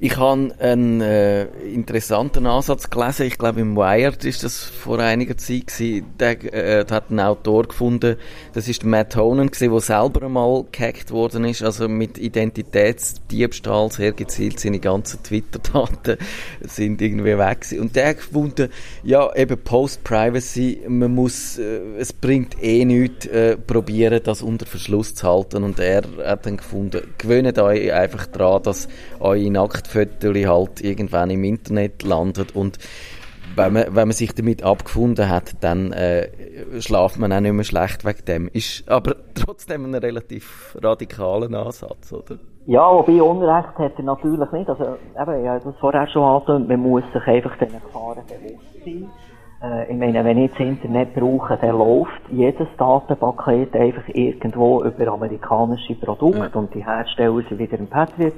Ich 0.04 0.18
habe 0.18 0.52
einen 0.58 1.00
äh, 1.00 1.44
interessanten 1.72 2.48
Ansatz 2.48 2.90
gelesen. 2.90 3.28
Ich 3.28 3.38
glaube, 3.38 3.62
im 3.62 3.76
Wired 3.76 4.26
ist 4.26 4.44
das 4.44 4.58
vor 4.64 4.98
einiger 4.98 5.38
Zeit 5.38 5.68
gewesen. 5.68 6.08
Der, 6.20 6.80
äh, 6.80 6.86
hat 6.90 7.12
ein 7.12 7.20
Autor 7.20 7.68
gefunden, 7.68 8.16
das 8.54 8.68
ist 8.68 8.84
Matt 8.84 9.16
Honan 9.16 9.52
der 9.52 9.80
selber 9.80 10.26
einmal 10.26 10.66
gehackt 10.72 11.12
worden 11.12 11.46
ist, 11.46 11.62
also 11.62 11.88
mit 11.88 12.18
Identitätsdiebstahl 12.18 13.92
sehr 13.92 14.14
gezielt 14.14 14.60
seine 14.60 14.80
ganzen 14.80 15.22
Twitter-Daten 15.22 16.18
sind 16.62 17.00
irgendwie 17.00 17.38
weg 17.38 17.62
gewesen. 17.62 17.82
Und 17.82 17.96
der 17.96 18.08
hat 18.10 18.18
gefunden, 18.18 18.70
ja, 19.04 19.32
eben 19.36 19.60
Post-Privacy, 19.60 20.82
man 20.88 21.14
muss, 21.14 21.60
äh, 21.60 21.80
es 22.00 22.12
bringt 22.12 22.56
eh 22.60 22.86
nichts, 22.86 23.28
äh, 23.28 23.56
probieren, 23.56 24.22
das 24.24 24.42
unter 24.42 24.66
Verschluss 24.66 25.14
zu 25.14 25.28
halten. 25.28 25.64
Und 25.64 25.80
er 25.80 26.02
hat 26.26 26.48
dann 26.48 26.58
gefunden, 26.58 27.04
gewöhnt 27.20 27.60
euch 27.60 27.94
einfach 27.94 28.26
daran, 28.26 28.64
dass 28.64 28.88
eure 29.20 29.52
Nacktfotos 29.96 30.48
halt 30.48 30.82
irgendwann 30.82 31.30
im 31.30 31.44
Internet 31.44 32.04
landet 32.04 32.56
und 32.56 32.78
wenn 33.56 33.74
man, 33.74 33.84
wenn 33.88 34.08
man 34.08 34.12
sich 34.12 34.34
damit 34.34 34.64
abgefunden 34.64 35.30
hat, 35.30 35.62
dann 35.62 35.92
äh, 35.92 36.30
schlaft 36.80 37.20
man 37.20 37.34
auch 37.34 37.42
nicht 37.42 37.52
mehr 37.52 37.66
schlecht 37.66 38.06
wegen 38.06 38.26
dem. 38.26 38.50
Ist 38.54 38.90
aber 38.90 39.16
trotzdem 39.36 39.86
ein 39.86 39.96
relativ 39.96 40.78
radikaler 40.82 41.52
Ansatz, 41.66 42.14
oder? 42.14 42.38
Ja, 42.66 42.90
wobei 42.94 43.22
Unrecht 43.22 43.78
hat 43.78 43.94
er 43.98 44.04
natürlich 44.04 44.52
nicht. 44.52 44.70
Also, 44.70 44.96
eben, 45.20 45.44
ja, 45.44 45.60
das 45.60 45.76
vorher 45.80 46.08
schon 46.08 46.24
angetönt, 46.24 46.70
man 46.70 46.80
muss 46.80 47.04
sich 47.12 47.28
einfach 47.28 47.58
diesen 47.58 47.82
Gefahren 47.82 48.24
bewusst 48.28 48.86
sein. 48.86 49.10
Äh, 49.64 49.92
ich 49.92 49.98
meine, 49.98 50.24
wenn 50.24 50.38
ich 50.38 50.52
das 50.52 50.60
Internet 50.60 51.14
brauche, 51.14 51.58
dann 51.60 51.78
läuft 51.78 52.22
jedes 52.32 52.68
Datenpaket 52.78 53.76
einfach 53.76 54.08
irgendwo 54.14 54.84
über 54.84 55.08
amerikanische 55.12 55.96
Produkte 55.96 56.40
Ja. 56.54 56.60
und 56.60 56.74
die 56.74 56.86
Hersteller 56.86 57.42
sind 57.50 57.60
wieder 57.60 57.78
im 57.80 57.88
Patriot 57.88 58.34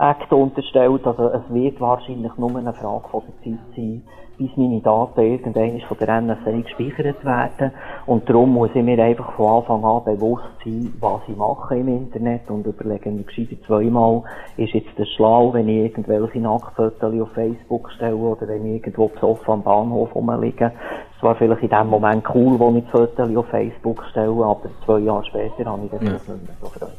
Act 0.00 0.32
unterstellt. 0.32 1.06
Also 1.06 1.28
es 1.28 1.42
wird 1.52 1.80
wahrscheinlich 1.80 2.34
nur 2.38 2.56
eine 2.56 2.72
Frage 2.72 3.08
von 3.10 3.22
der 3.44 3.52
Zeit 3.52 3.60
sein, 3.76 4.02
bis 4.38 4.56
meine 4.56 4.80
Daten 4.80 5.20
irgendwann 5.20 5.80
von 5.80 5.96
der 5.98 6.20
NSA 6.22 6.50
gespeichert 6.62 7.22
werden. 7.22 7.72
Und 8.06 8.26
darum 8.26 8.54
muss 8.54 8.70
ich 8.74 8.82
mir 8.82 8.98
einfach 8.98 9.32
von 9.32 9.58
Anfang 9.58 9.84
an 9.84 10.04
bewusst 10.04 10.44
sein, 10.64 10.94
was 11.00 11.20
ich 11.28 11.36
mache 11.36 11.76
im 11.76 11.88
Internet 11.88 12.48
und 12.48 12.64
überlegen 12.64 13.16
mir 13.16 13.24
gescheiter 13.24 13.56
zweimal, 13.66 14.22
ist 14.56 14.72
jetzt 14.72 14.88
das 14.96 15.08
schlau, 15.10 15.52
wenn 15.52 15.68
ich 15.68 15.90
irgendwelche 15.90 16.40
Nacktfotos 16.40 17.20
auf 17.20 17.32
Facebook 17.32 17.90
stelle 17.92 18.16
oder 18.16 18.48
wenn 18.48 18.64
ich 18.64 18.80
irgendwo 18.80 19.08
besoffen 19.08 19.52
am 19.52 19.62
Bahnhof 19.62 20.14
rumliege. 20.14 20.72
Es 21.14 21.22
war 21.22 21.34
vielleicht 21.34 21.62
in 21.62 21.68
dem 21.68 21.88
Moment 21.88 22.24
cool, 22.34 22.58
wo 22.58 22.74
ich 22.74 22.84
das 22.84 22.92
Foto 22.92 23.38
auf 23.38 23.46
Facebook 23.48 24.02
stelle, 24.10 24.42
aber 24.42 24.70
zwei 24.86 25.00
Jahre 25.00 25.24
später 25.26 25.70
habe 25.70 25.84
ich 25.84 25.90
das 25.90 26.00
Ja. 26.00 26.12
nicht 26.12 26.28
mehr 26.28 26.56
so 26.62 26.68
Freude. 26.68 26.92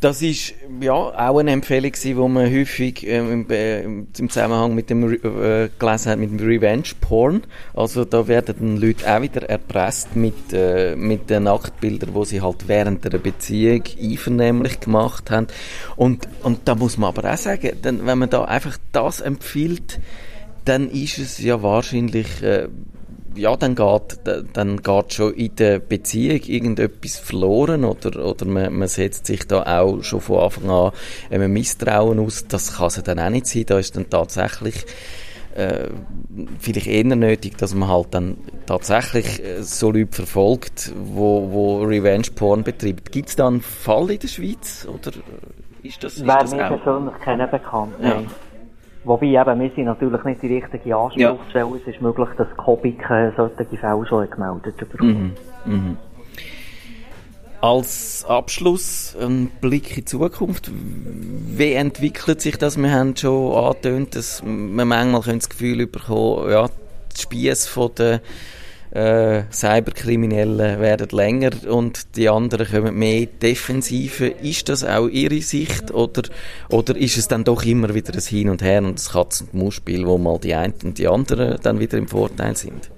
Das 0.00 0.22
ist 0.22 0.54
ja 0.80 0.92
auch 0.92 1.38
eine 1.38 1.50
Empfehlung 1.50 1.90
die 1.92 2.14
man 2.14 2.48
häufig 2.48 3.04
ähm, 3.04 3.32
im, 3.32 3.50
äh, 3.50 3.82
im 3.82 4.12
Zusammenhang 4.12 4.72
mit 4.76 4.90
dem 4.90 5.12
äh, 5.12 5.70
gelesen 5.76 6.12
hat 6.12 6.18
mit 6.20 6.30
dem 6.30 6.38
Revenge 6.38 6.90
Porn. 7.00 7.42
Also 7.74 8.04
da 8.04 8.28
werden 8.28 8.54
dann 8.56 8.76
Leute 8.76 9.12
auch 9.12 9.20
wieder 9.20 9.50
erpresst 9.50 10.14
mit 10.14 10.52
äh, 10.52 10.94
mit 10.94 11.28
den 11.30 11.44
Nacktbildern, 11.44 12.14
wo 12.14 12.24
sie 12.24 12.40
halt 12.40 12.68
während 12.68 13.04
der 13.04 13.18
Beziehung 13.18 13.82
einvernehmlich 14.00 14.78
gemacht 14.78 15.32
haben. 15.32 15.48
Und 15.96 16.28
und 16.44 16.60
da 16.66 16.76
muss 16.76 16.96
man 16.96 17.08
aber 17.08 17.32
auch 17.32 17.36
sagen, 17.36 17.72
dann, 17.82 18.06
wenn 18.06 18.18
man 18.18 18.30
da 18.30 18.44
einfach 18.44 18.78
das 18.92 19.20
empfiehlt, 19.20 19.98
dann 20.64 20.90
ist 20.90 21.18
es 21.18 21.38
ja 21.38 21.60
wahrscheinlich 21.62 22.40
äh, 22.44 22.68
ja, 23.38 23.56
dann 23.56 23.74
geht, 23.74 24.18
da- 24.24 24.42
dann 24.52 24.82
geht 24.82 25.12
schon 25.12 25.32
in 25.34 25.54
der 25.56 25.78
Beziehung 25.78 26.40
irgendetwas 26.46 27.16
verloren 27.18 27.84
oder, 27.84 28.24
oder 28.24 28.44
man, 28.46 28.72
man 28.74 28.88
setzt 28.88 29.26
sich 29.26 29.46
da 29.46 29.62
auch 29.80 30.02
schon 30.02 30.20
von 30.20 30.40
Anfang 30.40 30.70
an 30.70 30.92
einem 31.30 31.52
Misstrauen 31.52 32.18
aus. 32.18 32.46
Das 32.48 32.76
kann 32.76 32.88
es 32.88 32.96
ja 32.96 33.02
dann 33.02 33.18
auch 33.18 33.30
nicht 33.30 33.46
sein. 33.46 33.64
Da 33.66 33.78
ist 33.78 33.96
dann 33.96 34.10
tatsächlich 34.10 34.84
äh, 35.54 35.88
vielleicht 36.60 36.86
eher 36.86 37.04
nötig, 37.04 37.56
dass 37.58 37.74
man 37.74 37.88
halt 37.88 38.08
dann 38.12 38.36
tatsächlich 38.66 39.42
äh, 39.42 39.62
so 39.62 39.90
Leute 39.90 40.12
verfolgt, 40.12 40.92
wo, 40.96 41.50
wo 41.50 41.82
Revenge 41.82 42.28
Porn 42.34 42.62
betreibt. 42.62 43.10
Gibt 43.12 43.28
es 43.30 43.36
da 43.36 43.46
einen 43.48 43.60
Fall 43.62 44.10
in 44.10 44.18
der 44.20 44.28
Schweiz 44.28 44.86
oder 44.86 45.12
ist 45.82 46.02
das, 46.04 46.14
ist 46.16 46.26
Wäre 46.26 46.38
das 46.40 46.52
mir 46.52 46.68
persönlich 46.68 47.14
keiner 47.24 47.46
bekannt. 47.46 47.94
Ja. 48.02 48.22
Wobei 49.08 49.28
eben, 49.28 49.60
wir 49.60 49.70
sind 49.74 49.86
natürlich 49.86 50.22
nicht 50.24 50.42
die 50.42 50.54
richtige 50.54 50.94
Anspruchsstelle. 50.94 51.80
Es 51.80 51.94
ist 51.94 52.02
möglich, 52.02 52.28
dass 52.36 52.46
Kobik 52.58 53.08
äh, 53.08 53.32
solche 53.34 53.64
Fälle 53.78 54.06
schon 54.06 54.22
hat 54.22 54.32
gemeldet 54.32 54.76
bekommen. 54.76 55.34
Als 57.62 58.26
Abschluss 58.28 59.16
ein 59.18 59.50
Blick 59.62 59.88
in 59.90 59.94
die 59.96 60.04
Zukunft. 60.04 60.70
Wie 60.70 61.72
entwickelt 61.72 62.42
sich 62.42 62.58
das? 62.58 62.76
Wir 62.76 62.92
haben 62.92 63.16
schon 63.16 63.56
angetönt, 63.56 64.14
dass 64.14 64.42
man 64.44 64.86
manchmal 64.86 65.22
das 65.38 65.48
Gefühl 65.48 65.86
bekommen, 65.86 66.50
ja, 66.50 66.68
die 66.68 67.20
Spiesse 67.22 67.66
von 67.66 67.94
den 67.94 68.20
äh, 68.90 69.42
Cyberkriminellen 69.50 70.80
werden 70.80 71.08
länger 71.10 71.50
und 71.70 72.16
die 72.16 72.28
anderen 72.28 72.66
kommen 72.66 72.98
mehr 72.98 73.26
Defensive. 73.26 74.26
Ist 74.26 74.68
das 74.68 74.84
auch 74.84 75.08
Ihre 75.08 75.40
Sicht 75.40 75.92
oder, 75.92 76.22
oder 76.70 76.96
ist 76.96 77.16
es 77.16 77.28
dann 77.28 77.44
doch 77.44 77.64
immer 77.64 77.94
wieder 77.94 78.14
ein 78.14 78.20
Hin 78.20 78.48
und 78.48 78.62
Her 78.62 78.82
und 78.82 78.94
das 78.94 79.12
Katz- 79.12 79.42
und 79.42 79.54
Maus-Spiel, 79.54 80.06
wo 80.06 80.18
mal 80.18 80.38
die 80.38 80.54
einen 80.54 80.74
und 80.84 80.98
die 80.98 81.08
anderen 81.08 81.58
dann 81.62 81.80
wieder 81.80 81.98
im 81.98 82.08
Vorteil 82.08 82.56
sind? 82.56 82.90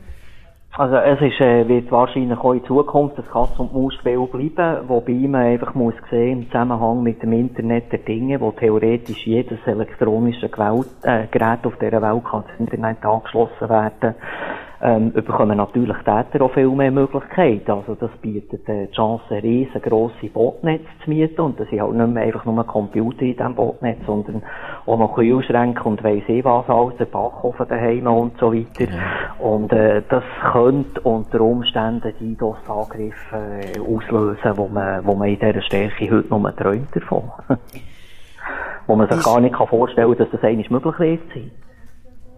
Also 0.77 0.97
es 0.97 1.21
ist, 1.21 1.41
äh, 1.41 1.67
wird 1.67 1.91
wahrscheinlich 1.91 2.39
auch 2.39 2.53
in 2.53 2.65
Zukunft 2.65 3.19
das 3.19 3.27
Katz- 3.27 3.59
und 3.59 3.75
Maus-Spiel 3.75 4.25
bleiben, 4.27 4.89
wobei 4.89 5.13
man 5.13 5.43
einfach 5.43 5.75
muss 5.75 5.95
sehen, 6.11 6.43
im 6.43 6.47
Zusammenhang 6.47 7.03
mit 7.03 7.21
dem 7.23 7.33
Internet 7.33 7.91
der 7.91 7.99
Dinge, 7.99 8.41
wo 8.41 8.53
theoretisch 8.53 9.27
jedes 9.27 9.59
elektronische 9.67 10.47
äh, 10.47 11.27
Gerät 11.31 11.65
auf 11.65 11.77
dieser 11.81 12.01
Welt 12.01 12.25
kann 12.25 12.45
ins 12.59 12.71
Internet 12.71 13.05
angeschlossen 13.05 13.69
werden, 13.69 14.15
ähm, 14.83 15.13
bekommen 15.13 15.59
natürlich 15.59 15.97
Täter 16.05 16.45
auch 16.45 16.53
viel 16.53 16.71
mehr 16.71 16.91
Möglichkeiten. 16.91 17.71
Also 17.71 17.95
das 17.95 18.11
bietet 18.23 18.67
äh, 18.69 18.87
die 18.87 18.93
Chance, 18.93 19.43
riesengroße 19.43 20.29
Botnetze 20.33 20.87
zu 21.05 21.11
mieten 21.11 21.41
und 21.41 21.61
das 21.61 21.69
sind 21.69 21.83
halt 21.83 21.93
nicht 21.93 22.09
mehr 22.09 22.23
einfach 22.23 22.45
nur 22.47 22.65
Computer 22.67 23.23
in 23.23 23.37
diesem 23.37 23.55
Botnetz, 23.55 23.99
sondern 24.07 24.43
auch 24.87 24.99
noch 24.99 25.15
Kühlschränke 25.15 25.83
und 25.85 26.03
weiss 26.03 26.23
ich 26.27 26.45
was 26.45 26.69
alles, 26.69 26.97
der 26.97 27.05
Backofen 27.05 27.69
daheim 27.69 28.07
und 28.07 28.39
so 28.39 28.53
weiter. 28.53 28.91
Ja. 28.91 29.47
Und 29.47 29.73
äh, 29.73 30.03
das 30.09 30.25
könnte 30.53 31.01
unter 31.03 31.41
Umständen 31.43 32.15
die 32.19 32.37
DOS-Angriffe 32.37 33.37
äh, 33.37 33.81
auslösen, 33.81 34.57
wo 34.57 34.69
man, 34.69 35.05
wo 35.05 35.15
man 35.15 35.29
in 35.29 35.39
dieser 35.39 35.61
Stärke 35.61 36.11
heute 36.11 36.29
nur 36.29 36.57
träumt 36.57 36.95
davon. 36.97 37.25
wo 38.87 38.97
man 38.97 39.09
sich 39.11 39.23
gar 39.23 39.41
nicht 39.41 39.55
kann 39.55 39.69
vorstellen 39.69 40.09
kann, 40.09 40.19
dass 40.19 40.31
das 40.31 40.43
eigentlich 40.43 40.71
möglich 40.71 40.99
wird 40.99 41.21
sein. 41.35 41.51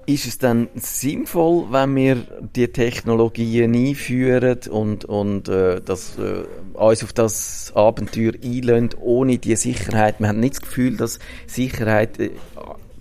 Ist 0.06 0.26
es 0.26 0.38
dann 0.38 0.68
sinnvoll, 0.74 1.66
wenn 1.70 1.94
wir 1.94 2.16
die 2.56 2.68
Technologien 2.68 3.74
einführen 3.74 4.58
und, 4.70 5.04
und 5.04 5.48
äh, 5.48 5.80
das, 5.80 6.18
äh, 6.18 6.44
uns 6.74 7.04
auf 7.04 7.12
das 7.12 7.72
Abenteuer 7.74 8.32
einlösen, 8.42 8.90
ohne 9.00 9.38
die 9.38 9.54
Sicherheit? 9.54 10.18
Wir 10.18 10.28
haben 10.28 10.40
nicht 10.40 10.54
das 10.54 10.60
Gefühl, 10.62 10.96
dass 10.96 11.20
Sicherheit 11.46 12.18
äh, 12.18 12.30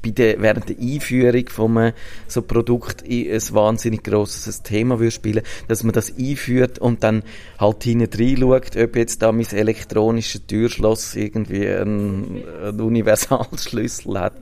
bei 0.02 0.10
der, 0.12 0.42
während 0.42 0.70
der 0.70 0.78
Einführung 0.80 1.48
von 1.50 1.78
einem 1.78 1.94
so 2.28 2.42
Produkt 2.42 3.04
ein 3.04 3.42
wahnsinnig 3.52 4.04
grosses 4.04 4.64
Thema 4.64 5.00
würde 5.00 5.12
spielen, 5.12 5.44
dass 5.68 5.84
man 5.84 5.94
das 5.94 6.18
einführt 6.18 6.80
und 6.80 7.04
dann 7.04 7.24
halt 7.60 7.84
hinten 7.84 8.40
schaut, 8.40 8.76
ob 8.78 8.96
jetzt 8.96 9.22
da 9.22 9.32
mein 9.32 9.46
elektronisches 9.52 10.46
Türschloss 10.48 11.16
irgendwie 11.16 11.68
einen, 11.68 12.44
einen 12.64 12.82
Universalschlüssel 12.82 14.20
hat 14.20 14.34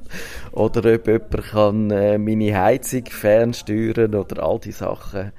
oder 0.52 0.94
ob 0.96 1.08
jemand 1.08 1.44
kann 1.52 1.92
äh, 1.92 2.18
meine 2.18 2.60
Heizung 2.60 3.06
fernsteuern 3.06 4.16
oder 4.16 4.44
all 4.44 4.60
die 4.60 4.72
Sachen. 4.72 5.32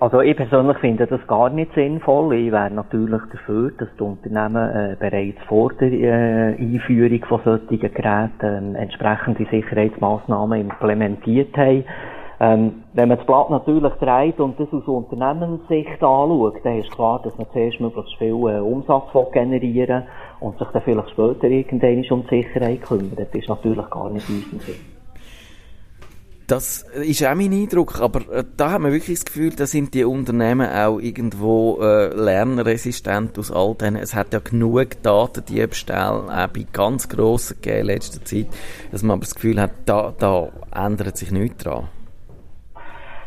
Also 0.00 0.20
ich 0.20 0.36
persönlich 0.36 0.78
finde 0.78 1.08
das 1.08 1.26
gar 1.26 1.50
nicht 1.50 1.74
sinnvoll. 1.74 2.32
Ich 2.36 2.52
wäre 2.52 2.70
natürlich 2.70 3.20
dafür, 3.32 3.72
dass 3.78 3.88
die 3.98 4.02
Unternehmen 4.04 4.70
äh, 4.70 4.96
bereits 4.96 5.42
vor 5.48 5.72
der 5.72 5.90
äh, 5.90 6.54
Einführung 6.54 7.24
von 7.24 7.40
solchen 7.42 7.80
Geräten 7.80 8.76
äh, 8.76 8.82
entsprechende 8.82 9.44
Sicherheitsmaßnahmen 9.50 10.60
implementiert 10.60 11.56
haben. 11.56 11.84
Ähm, 12.38 12.84
wenn 12.92 13.08
man 13.08 13.18
das 13.18 13.26
Blatt 13.26 13.50
natürlich 13.50 13.92
dreht 13.94 14.38
und 14.38 14.60
das 14.60 14.72
aus 14.72 14.86
Unternehmenssicht 14.86 16.00
anschaut, 16.00 16.60
dann 16.62 16.78
ist 16.78 16.92
klar, 16.92 17.20
dass 17.24 17.36
man 17.36 17.48
zuerst 17.52 17.80
möglichst 17.80 18.14
viel 18.18 18.28
äh, 18.28 18.60
Umsatz 18.60 19.10
generieren 19.32 20.04
und 20.38 20.56
sich 20.58 20.68
dann 20.68 20.82
vielleicht 20.82 21.10
später 21.10 21.48
irgendwann 21.48 22.04
um 22.10 22.24
die 22.28 22.42
Sicherheit 22.42 22.82
kümmert. 22.82 23.18
Das 23.18 23.34
ist 23.34 23.48
natürlich 23.48 23.90
gar 23.90 24.10
nicht 24.10 24.28
unser 24.28 24.64
Sinn. 24.64 24.97
Das 26.48 26.86
ist 26.94 27.22
auch 27.26 27.34
mein 27.34 27.52
Eindruck, 27.52 28.00
aber 28.00 28.26
äh, 28.32 28.42
da 28.56 28.70
hat 28.70 28.80
man 28.80 28.90
wirklich 28.90 29.18
das 29.18 29.26
Gefühl, 29.26 29.50
da 29.50 29.66
sind 29.66 29.92
die 29.92 30.04
Unternehmen 30.04 30.66
auch 30.66 30.98
irgendwo 30.98 31.78
äh, 31.82 32.06
lernresistent 32.14 33.38
aus 33.38 33.50
all 33.50 33.74
denen. 33.74 33.96
Es 33.96 34.14
hat 34.14 34.32
ja 34.32 34.38
genug 34.38 35.02
Datendiebstähle 35.02 36.24
auch 36.26 36.48
bei 36.48 36.66
ganz 36.72 37.06
grossen 37.10 37.56
gegeben 37.60 37.80
in 37.80 37.86
letzter 37.88 38.24
Zeit, 38.24 38.46
dass 38.90 39.02
man 39.02 39.16
aber 39.16 39.26
das 39.26 39.34
Gefühl 39.34 39.60
hat, 39.60 39.72
da, 39.84 40.14
da 40.18 40.48
ändert 40.74 41.18
sich 41.18 41.30
nichts 41.30 41.64
dran. 41.64 41.88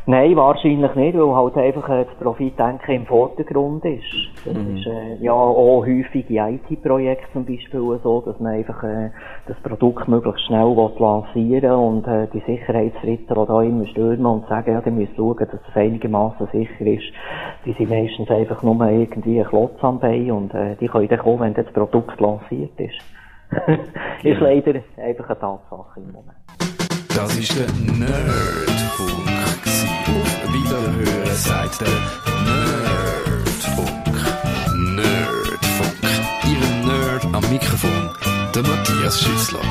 Nein, 0.08 0.36
wahrscheinlich 0.36 0.96
nicht, 0.96 1.16
weil 1.16 1.36
halt 1.36 1.58
einfach 1.58 1.88
äh, 1.90 2.06
das 2.06 2.16
Profitdenken 2.16 2.92
im 2.92 3.06
Vordergrund 3.06 3.86
ist. 3.86 4.04
Das 4.44 4.54
mhm. 4.56 4.78
ist 4.78 4.88
äh, 4.88 5.24
ja 5.24 5.32
auch 5.32 5.86
häufig 5.86 6.28
in 6.28 6.38
IT-Projekten 6.38 7.32
zum 7.34 7.46
Beispiel 7.46 8.00
so, 8.04 8.22
dass 8.22 8.40
man 8.40 8.54
einfach 8.54 8.84
äh, 8.84 9.12
das 9.48 9.58
Produkt 9.62 10.08
möglichst 10.08 10.48
schnell 10.48 10.76
lancieren 10.98 11.72
und 11.72 12.08
äh, 12.08 12.28
die 12.34 12.40
Sicherheitsritter, 12.48 13.36
die 13.36 13.48
da 13.48 13.62
immer 13.62 13.86
stürmen 13.88 14.26
und 14.26 14.48
sagen, 14.48 14.74
ja, 14.74 14.82
die 14.82 14.90
müssen 14.90 15.16
schauen, 15.16 15.38
dass 15.38 15.50
das 15.52 15.76
einigermaßen 15.76 16.48
sicher 16.52 16.86
ist, 16.88 17.14
die 17.66 17.74
sind 17.74 17.92
meistens 17.92 18.30
einfach 18.32 18.64
nur 18.64 18.84
irgendwie 18.84 19.40
ein 19.40 19.48
Klotz 19.48 19.78
am 19.84 20.00
Bein 20.00 20.32
und 20.32 20.52
äh, 20.56 20.78
die 20.78 20.88
können 20.88 21.10
dann 21.10 21.20
kommen, 21.20 21.42
wenn 21.42 21.54
das 21.54 21.72
Produkt 21.74 22.20
lanciert 22.20 22.80
ist. 22.80 22.98
ist 24.24 24.40
leider 24.40 24.82
einfach 24.98 25.30
eine 25.30 25.40
Tatsache 25.40 26.00
im 26.00 26.12
Moment. 26.12 26.71
Das 27.15 27.36
ist 27.36 27.54
der 27.56 27.67
Nerdfunk. 27.97 29.28
Auf 30.08 30.54
Wiederhören 30.54 31.36
sagt 31.36 31.82
der 31.82 31.88
Nerdfunk. 32.45 34.15
Nerdfunk. 34.95 35.95
Ihr 36.45 36.86
Nerd 36.88 37.26
am 37.34 37.50
Mikrofon, 37.52 38.10
der 38.56 38.63
Matthias 38.63 39.21
Schüssler. 39.21 39.62